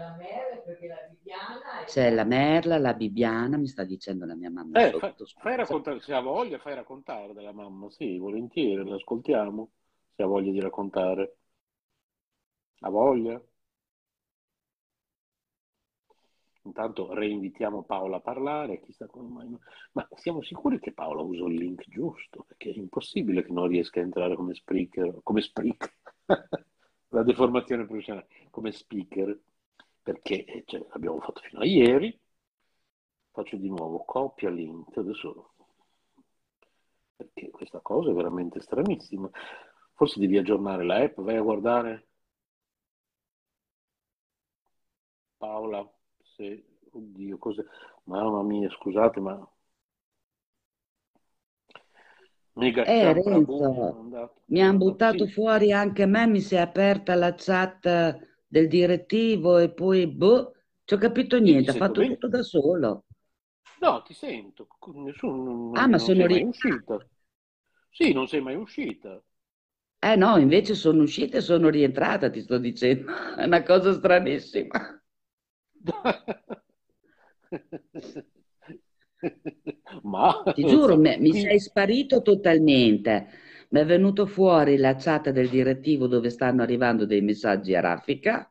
C'è 1.84 2.10
la 2.10 2.24
merla, 2.24 2.76
la 2.78 2.92
bibbiana, 2.92 3.56
mi 3.56 3.66
sta 3.68 3.84
dicendo 3.84 4.26
la 4.26 4.34
mia 4.34 4.50
mamma 4.50 4.78
Eh, 4.78 4.92
sotto, 4.92 5.24
fai 5.38 5.56
scusa. 5.56 5.56
raccontare, 5.56 6.00
se 6.00 6.12
ha 6.12 6.20
voglia, 6.20 6.58
fai 6.58 6.74
raccontare 6.74 7.32
della 7.32 7.52
mamma. 7.52 7.88
Sì, 7.90 8.18
volentieri, 8.18 8.86
l'ascoltiamo, 8.86 9.70
se 10.14 10.22
ha 10.22 10.26
voglia 10.26 10.50
di 10.52 10.60
raccontare. 10.60 11.36
Ha 12.82 12.88
voglia? 12.90 13.42
Intanto 16.64 17.12
reinvitiamo 17.12 17.82
Paola 17.82 18.16
a 18.16 18.20
parlare, 18.20 18.80
chissà 18.80 19.06
come 19.06 19.58
Ma 19.92 20.08
siamo 20.14 20.42
sicuri 20.42 20.78
che 20.80 20.92
Paola 20.92 21.20
usa 21.20 21.44
il 21.44 21.54
link 21.54 21.84
giusto? 21.88 22.44
Perché 22.48 22.70
è 22.70 22.76
impossibile 22.76 23.44
che 23.44 23.52
non 23.52 23.68
riesca 23.68 24.00
a 24.00 24.02
entrare 24.02 24.34
come 24.34 24.54
speaker, 24.54 25.20
come 25.22 25.42
speaker, 25.42 25.92
la 27.08 27.22
deformazione 27.22 27.84
professionale, 27.84 28.28
come 28.50 28.72
speaker, 28.72 29.38
perché 30.02 30.44
eh, 30.44 30.62
cioè, 30.66 30.86
l'abbiamo 30.90 31.20
fatto 31.20 31.40
fino 31.42 31.60
a 31.60 31.66
ieri. 31.66 32.18
Faccio 33.30 33.56
di 33.56 33.68
nuovo 33.68 34.04
copia 34.04 34.48
link, 34.48 34.96
adesso 34.96 35.54
perché 37.16 37.50
questa 37.50 37.80
cosa 37.80 38.10
è 38.10 38.14
veramente 38.14 38.60
stranissima. 38.60 39.28
Forse 39.92 40.18
devi 40.18 40.38
aggiornare 40.38 40.84
la 40.84 40.96
app, 41.02 41.20
vai 41.20 41.36
a 41.36 41.42
guardare 41.42 42.08
Paola, 45.36 45.88
se, 46.36 46.64
oddio, 46.92 47.38
cos'è? 47.38 47.62
Mamma 48.04 48.42
mia, 48.42 48.68
scusate, 48.70 49.20
ma 49.20 49.34
mega 52.56 52.84
Eh, 52.86 53.12
Renzo, 53.12 53.98
mi 54.46 54.60
mi 54.60 54.62
ha 54.62 54.72
hanno 54.72 54.74
buttato 54.74 55.26
sì, 55.26 55.26
fuori 55.26 55.72
anche 55.72 56.06
me, 56.06 56.26
mi 56.26 56.40
si 56.40 56.54
è 56.54 56.58
aperta 56.58 57.14
la 57.14 57.34
chat 57.36 58.18
del 58.46 58.68
direttivo 58.68 59.58
e 59.58 59.70
poi, 59.72 60.06
boh, 60.06 60.52
ci 60.84 60.94
ho 60.94 60.98
capito 60.98 61.38
niente, 61.38 61.70
ha 61.70 61.74
fatto 61.74 62.04
bene, 62.04 62.04
tutto 62.04 62.28
da 62.28 62.42
solo. 62.42 63.04
no, 63.80 64.02
ti 64.02 64.14
sento, 64.14 64.66
nessuno, 64.94 65.52
Ah, 65.74 65.86
non, 65.86 65.88
ma 65.88 65.98
sono 65.98 66.26
sei 66.26 66.26
rientrata. 66.26 66.42
uscita, 66.42 67.04
sì, 67.90 68.12
non 68.12 68.26
sei 68.28 68.40
mai 68.40 68.56
uscita, 68.56 69.22
Eh 70.00 70.14
no, 70.16 70.36
invece 70.38 70.74
sono 70.76 71.02
uscita 71.02 71.38
e 71.38 71.40
sono 71.40 71.68
rientrata, 71.68 72.30
ti 72.30 72.42
sto 72.42 72.58
dicendo. 72.58 73.10
È 73.36 73.44
una 73.44 73.62
cosa 73.64 73.92
stranissima. 73.92 75.02
ma 80.02 80.28
Ti 80.52 80.64
giuro, 80.64 80.96
me- 80.96 81.18
mi 81.18 81.34
sei 81.34 81.60
sparito 81.60 82.22
totalmente. 82.22 83.28
Mi 83.68 83.80
è 83.80 83.84
venuto 83.84 84.24
fuori 84.24 84.78
la 84.78 84.96
chat 84.96 85.28
del 85.28 85.50
direttivo 85.50 86.06
dove 86.06 86.30
stanno 86.30 86.62
arrivando 86.62 87.04
dei 87.04 87.20
messaggi 87.20 87.74
a 87.74 87.80
raffica, 87.80 88.50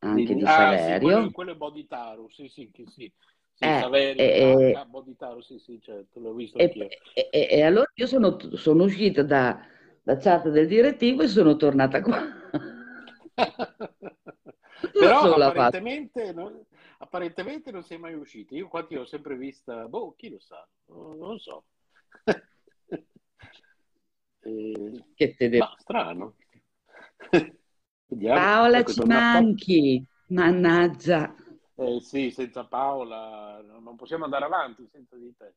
anche 0.00 0.34
di- 0.34 0.36
di 0.36 0.46
ah 0.46 0.76
sì, 0.78 0.96
quello, 0.96 1.30
Saverio. 1.30 1.30
quello 1.30 1.52
è 1.52 1.56
Boditaru, 1.56 2.28
sì, 2.30 2.48
sì, 2.48 2.70
che 2.70 2.86
sì, 2.86 3.12
sì, 3.52 3.72
Eh, 3.72 3.72
Saverio, 3.72 4.34
e, 4.36 4.72
H, 4.72 4.84
Boditaru, 4.86 5.40
sì, 5.40 5.58
sì, 5.58 5.80
certo, 5.80 6.20
l'ho 6.20 6.32
visto 6.34 6.58
anch'io. 6.58 6.92
e- 7.14 7.28
e- 7.32 7.48
e 7.50 7.62
allora 7.62 7.90
io 7.94 8.06
sono, 8.06 8.36
sono 8.56 8.84
uscita 8.84 9.22
da, 9.22 9.58
da 10.02 10.16
chat 10.18 10.48
del 10.50 10.66
direttivo 10.66 11.22
e 11.22 11.28
sono 11.28 11.56
tornata 11.56 12.00
qua. 12.02 12.18
Però 14.92 15.34
apparentemente, 15.34 16.32
no- 16.32 16.66
apparentemente 16.98 17.70
non 17.70 17.82
sei 17.82 17.98
mai 17.98 18.14
uscita. 18.14 18.54
Io 18.54 18.68
qua 18.68 18.84
ti 18.84 18.96
ho 18.96 19.04
sempre 19.04 19.36
vista, 19.36 19.86
boh, 19.88 20.14
chi 20.14 20.30
lo 20.30 20.38
sa, 20.38 20.66
non 20.86 21.16
non 21.18 21.30
lo 21.32 21.38
so. 21.38 21.64
Eh, 24.42 25.02
Che 25.14 25.34
te 25.34 25.48
devo... 25.48 25.64
ma 25.64 25.74
strano. 25.78 26.34
Vediamo, 28.08 28.40
Paola, 28.40 28.78
ecco, 28.78 28.92
ci 28.92 29.02
manchi. 29.04 30.06
Mannaggia. 30.28 31.34
Eh, 31.74 32.00
sì, 32.00 32.30
senza 32.30 32.64
Paola 32.64 33.60
no- 33.62 33.80
non 33.80 33.96
possiamo 33.96 34.24
andare 34.24 34.44
avanti 34.44 34.86
senza 34.90 35.16
di 35.16 35.34
te. 35.36 35.54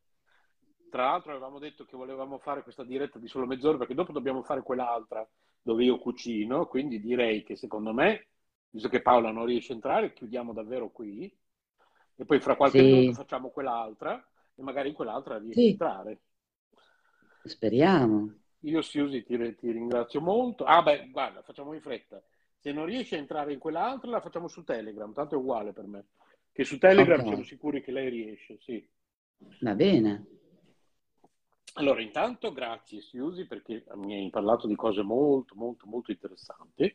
Tra 0.90 1.04
l'altro 1.04 1.30
avevamo 1.30 1.58
detto 1.58 1.84
che 1.84 1.96
volevamo 1.96 2.38
fare 2.38 2.62
questa 2.62 2.84
diretta 2.84 3.18
di 3.18 3.28
solo 3.28 3.46
mezz'ora 3.46 3.78
perché 3.78 3.94
dopo 3.94 4.12
dobbiamo 4.12 4.42
fare 4.42 4.62
quell'altra 4.62 5.26
dove 5.62 5.84
io 5.84 5.98
cucino, 5.98 6.66
quindi 6.66 7.00
direi 7.00 7.42
che 7.44 7.56
secondo 7.56 7.92
me, 7.92 8.29
visto 8.70 8.88
che 8.88 9.02
Paola 9.02 9.30
non 9.30 9.46
riesce 9.46 9.72
a 9.72 9.74
entrare, 9.76 10.12
chiudiamo 10.12 10.52
davvero 10.52 10.90
qui 10.90 11.32
e 12.16 12.24
poi 12.24 12.40
fra 12.40 12.56
qualche 12.56 12.82
minuto 12.82 13.12
Sì, 13.12 13.12
facciamo 13.12 13.50
quell'altra 13.50 14.24
e 14.54 14.62
magari 14.62 14.88
in 14.90 14.94
quell'altra 14.94 15.38
riesci 15.38 15.66
a 15.66 15.68
sì, 15.68 15.70
entrare. 15.70 16.20
speriamo. 17.44 18.32
Io 18.60 18.80
Siusi 18.80 19.22
ti, 19.24 19.36
ti 19.56 19.70
ringrazio 19.70 20.20
molto. 20.20 20.64
Ah 20.64 20.82
beh, 20.82 21.10
guarda, 21.10 21.42
facciamo 21.42 21.74
in 21.74 21.80
fretta. 21.82 22.22
Se 22.58 22.72
non 22.72 22.84
riesci 22.86 23.14
a 23.14 23.18
entrare 23.18 23.52
in 23.52 23.58
quell'altra 23.58 24.10
la 24.10 24.20
facciamo 24.20 24.48
su 24.48 24.64
Telegram, 24.64 25.12
tanto 25.12 25.34
è 25.34 25.38
uguale 25.38 25.72
per 25.72 25.86
me. 25.86 26.06
Che 26.52 26.64
su 26.64 26.78
Telegram 26.78 27.22
siamo 27.24 27.42
Ok, 27.42 27.44
sicuri 27.44 27.82
che 27.82 27.92
lei 27.92 28.08
riesce, 28.10 28.58
sì. 28.60 28.86
va 29.60 29.74
bene. 29.74 30.26
Allora, 31.74 32.00
intanto 32.00 32.52
grazie 32.52 33.00
Siusi 33.00 33.46
perché 33.46 33.84
mi 33.94 34.14
hai 34.14 34.30
parlato 34.30 34.66
di 34.66 34.76
cose 34.76 35.02
molto, 35.02 35.54
molto, 35.56 35.86
molto 35.86 36.10
interessanti 36.10 36.94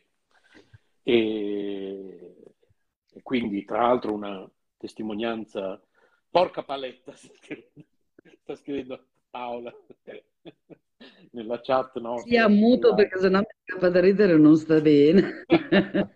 e, 1.08 2.34
e 3.12 3.22
quindi 3.22 3.64
tra 3.64 3.82
l'altro 3.82 4.12
una 4.12 4.50
testimonianza, 4.76 5.80
porca 6.28 6.64
paletta, 6.64 7.12
sta 7.14 7.32
scrivendo, 7.36 7.84
sta 8.40 8.56
scrivendo 8.56 9.06
Paola 9.30 9.72
nella 11.30 11.60
chat 11.60 11.92
Sia 11.92 12.00
nostra 12.00 12.48
muto 12.48 12.92
privata. 12.92 12.94
perché 12.96 13.18
sennò 13.20 13.38
mi 13.38 13.46
scappa 13.62 13.88
da 13.88 14.00
ridere 14.00 14.36
non 14.36 14.56
sta 14.56 14.80
bene. 14.80 15.44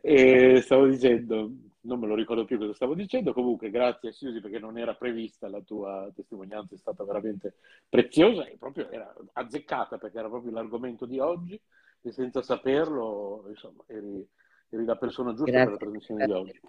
E 0.00 0.60
stavo 0.62 0.86
dicendo, 0.86 1.52
non 1.80 1.98
me 1.98 2.06
lo 2.06 2.14
ricordo 2.14 2.44
più 2.44 2.56
cosa 2.56 2.72
stavo 2.72 2.94
dicendo, 2.94 3.34
comunque 3.34 3.68
grazie 3.68 4.08
a 4.08 4.12
Susi 4.12 4.40
perché 4.40 4.58
non 4.58 4.78
era 4.78 4.94
prevista 4.94 5.48
la 5.48 5.60
tua 5.60 6.10
testimonianza, 6.14 6.74
è 6.74 6.78
stata 6.78 7.04
veramente 7.04 7.56
preziosa 7.88 8.46
e 8.46 8.56
proprio 8.56 8.88
era 8.90 9.14
azzeccata 9.34 9.98
perché 9.98 10.18
era 10.18 10.28
proprio 10.28 10.52
l'argomento 10.52 11.04
di 11.04 11.18
oggi 11.18 11.60
e 12.02 12.12
senza 12.12 12.42
saperlo, 12.42 13.44
insomma, 13.48 13.84
eri, 13.86 14.26
eri 14.68 14.84
la 14.84 14.96
persona 14.96 15.34
giusta 15.34 15.50
grazie 15.50 15.64
per 15.64 15.72
la 15.72 15.78
trasmissione 15.78 16.26
di 16.26 16.32
oggi. 16.32 16.60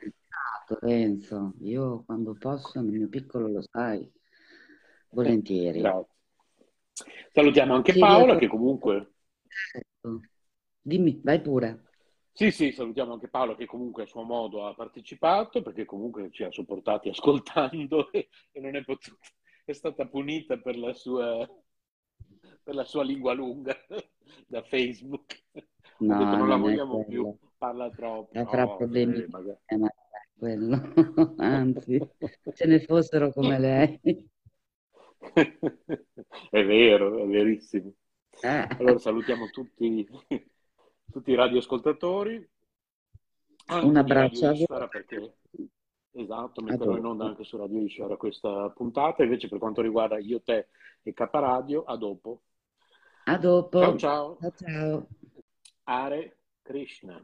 Renzo, 0.82 1.54
io 1.62 2.04
quando 2.06 2.36
posso, 2.38 2.82
nel 2.82 2.94
mio 2.94 3.10
piccolo 3.10 3.48
lo 3.48 3.62
sai, 3.62 4.12
volentieri. 5.10 5.80
Grazie. 5.80 6.18
Salutiamo 7.32 7.74
anche 7.74 7.98
Paola 7.98 8.38
che 8.38 8.48
comunque... 8.48 9.14
Ecco. 9.74 10.20
Dimmi, 10.82 11.20
vai 11.24 11.42
pure. 11.42 11.90
Sì, 12.40 12.52
sì, 12.52 12.72
salutiamo 12.72 13.14
anche 13.14 13.28
Paolo 13.28 13.56
che 13.56 13.66
comunque 13.66 14.04
a 14.04 14.06
suo 14.06 14.24
modo 14.24 14.66
ha 14.66 14.74
partecipato 14.74 15.62
perché 15.62 15.86
comunque 15.86 16.30
ci 16.32 16.44
ha 16.44 16.52
sopportati 16.52 17.10
ascoltando 17.10 18.12
e, 18.12 18.30
e 18.54 18.60
non 18.62 18.76
è 18.76 18.84
potuta, 18.84 19.18
è 19.66 19.74
stata 19.74 20.08
punita 20.08 20.58
per 20.58 20.78
la 20.78 20.94
sua, 20.94 21.46
per 22.70 22.78
la 22.78 22.86
sua 22.86 23.04
lingua 23.04 23.34
lunga 23.34 23.76
da 24.46 24.62
Facebook. 24.62 25.42
No, 25.98 26.18
detto, 26.20 26.36
non 26.38 26.48
la 26.48 26.56
vogliamo 26.56 27.04
più, 27.04 27.36
parla 27.58 27.90
troppo. 27.90 28.38
Avrà 28.38 28.66
no, 28.66 28.78
problemi, 28.78 29.26
eh, 29.66 29.76
ma 29.76 29.92
quello. 30.38 30.94
anzi, 31.38 32.00
ce 32.54 32.66
ne 32.68 32.80
fossero 32.82 33.32
come 33.32 33.58
lei. 33.58 34.00
è 36.52 36.64
vero, 36.64 37.24
è 37.24 37.26
verissimo. 37.26 37.92
Eh. 38.40 38.68
Allora 38.78 39.00
salutiamo 39.00 39.48
tutti 39.48 40.08
tutti 41.12 41.32
i 41.32 41.36
radioascoltatori. 41.36 42.50
Un 43.82 43.98
abbraccio 43.98 44.48
a 44.48 44.54
voi. 44.54 44.88
Perché... 44.90 45.38
Esatto, 46.12 46.62
metterò 46.62 46.98
in 46.98 47.06
onda 47.06 47.26
anche 47.26 47.44
su 47.44 47.58
Radio 47.58 47.82
Ishara 47.82 48.16
questa 48.16 48.70
puntata. 48.70 49.24
Invece 49.24 49.48
per 49.48 49.58
quanto 49.58 49.82
riguarda 49.82 50.20
Io, 50.20 50.42
Te 50.42 50.68
e 51.02 51.14
K 51.14 51.30
Radio, 51.32 51.84
a 51.84 51.98
dopo. 51.98 52.44
A 53.30 53.38
dopo. 53.38 53.80
Ciao 53.80 53.98
ciao. 53.98 54.38
Ciao 54.40 54.54
ciao. 54.56 55.08
Are 55.84 56.36
Krishna. 56.64 57.24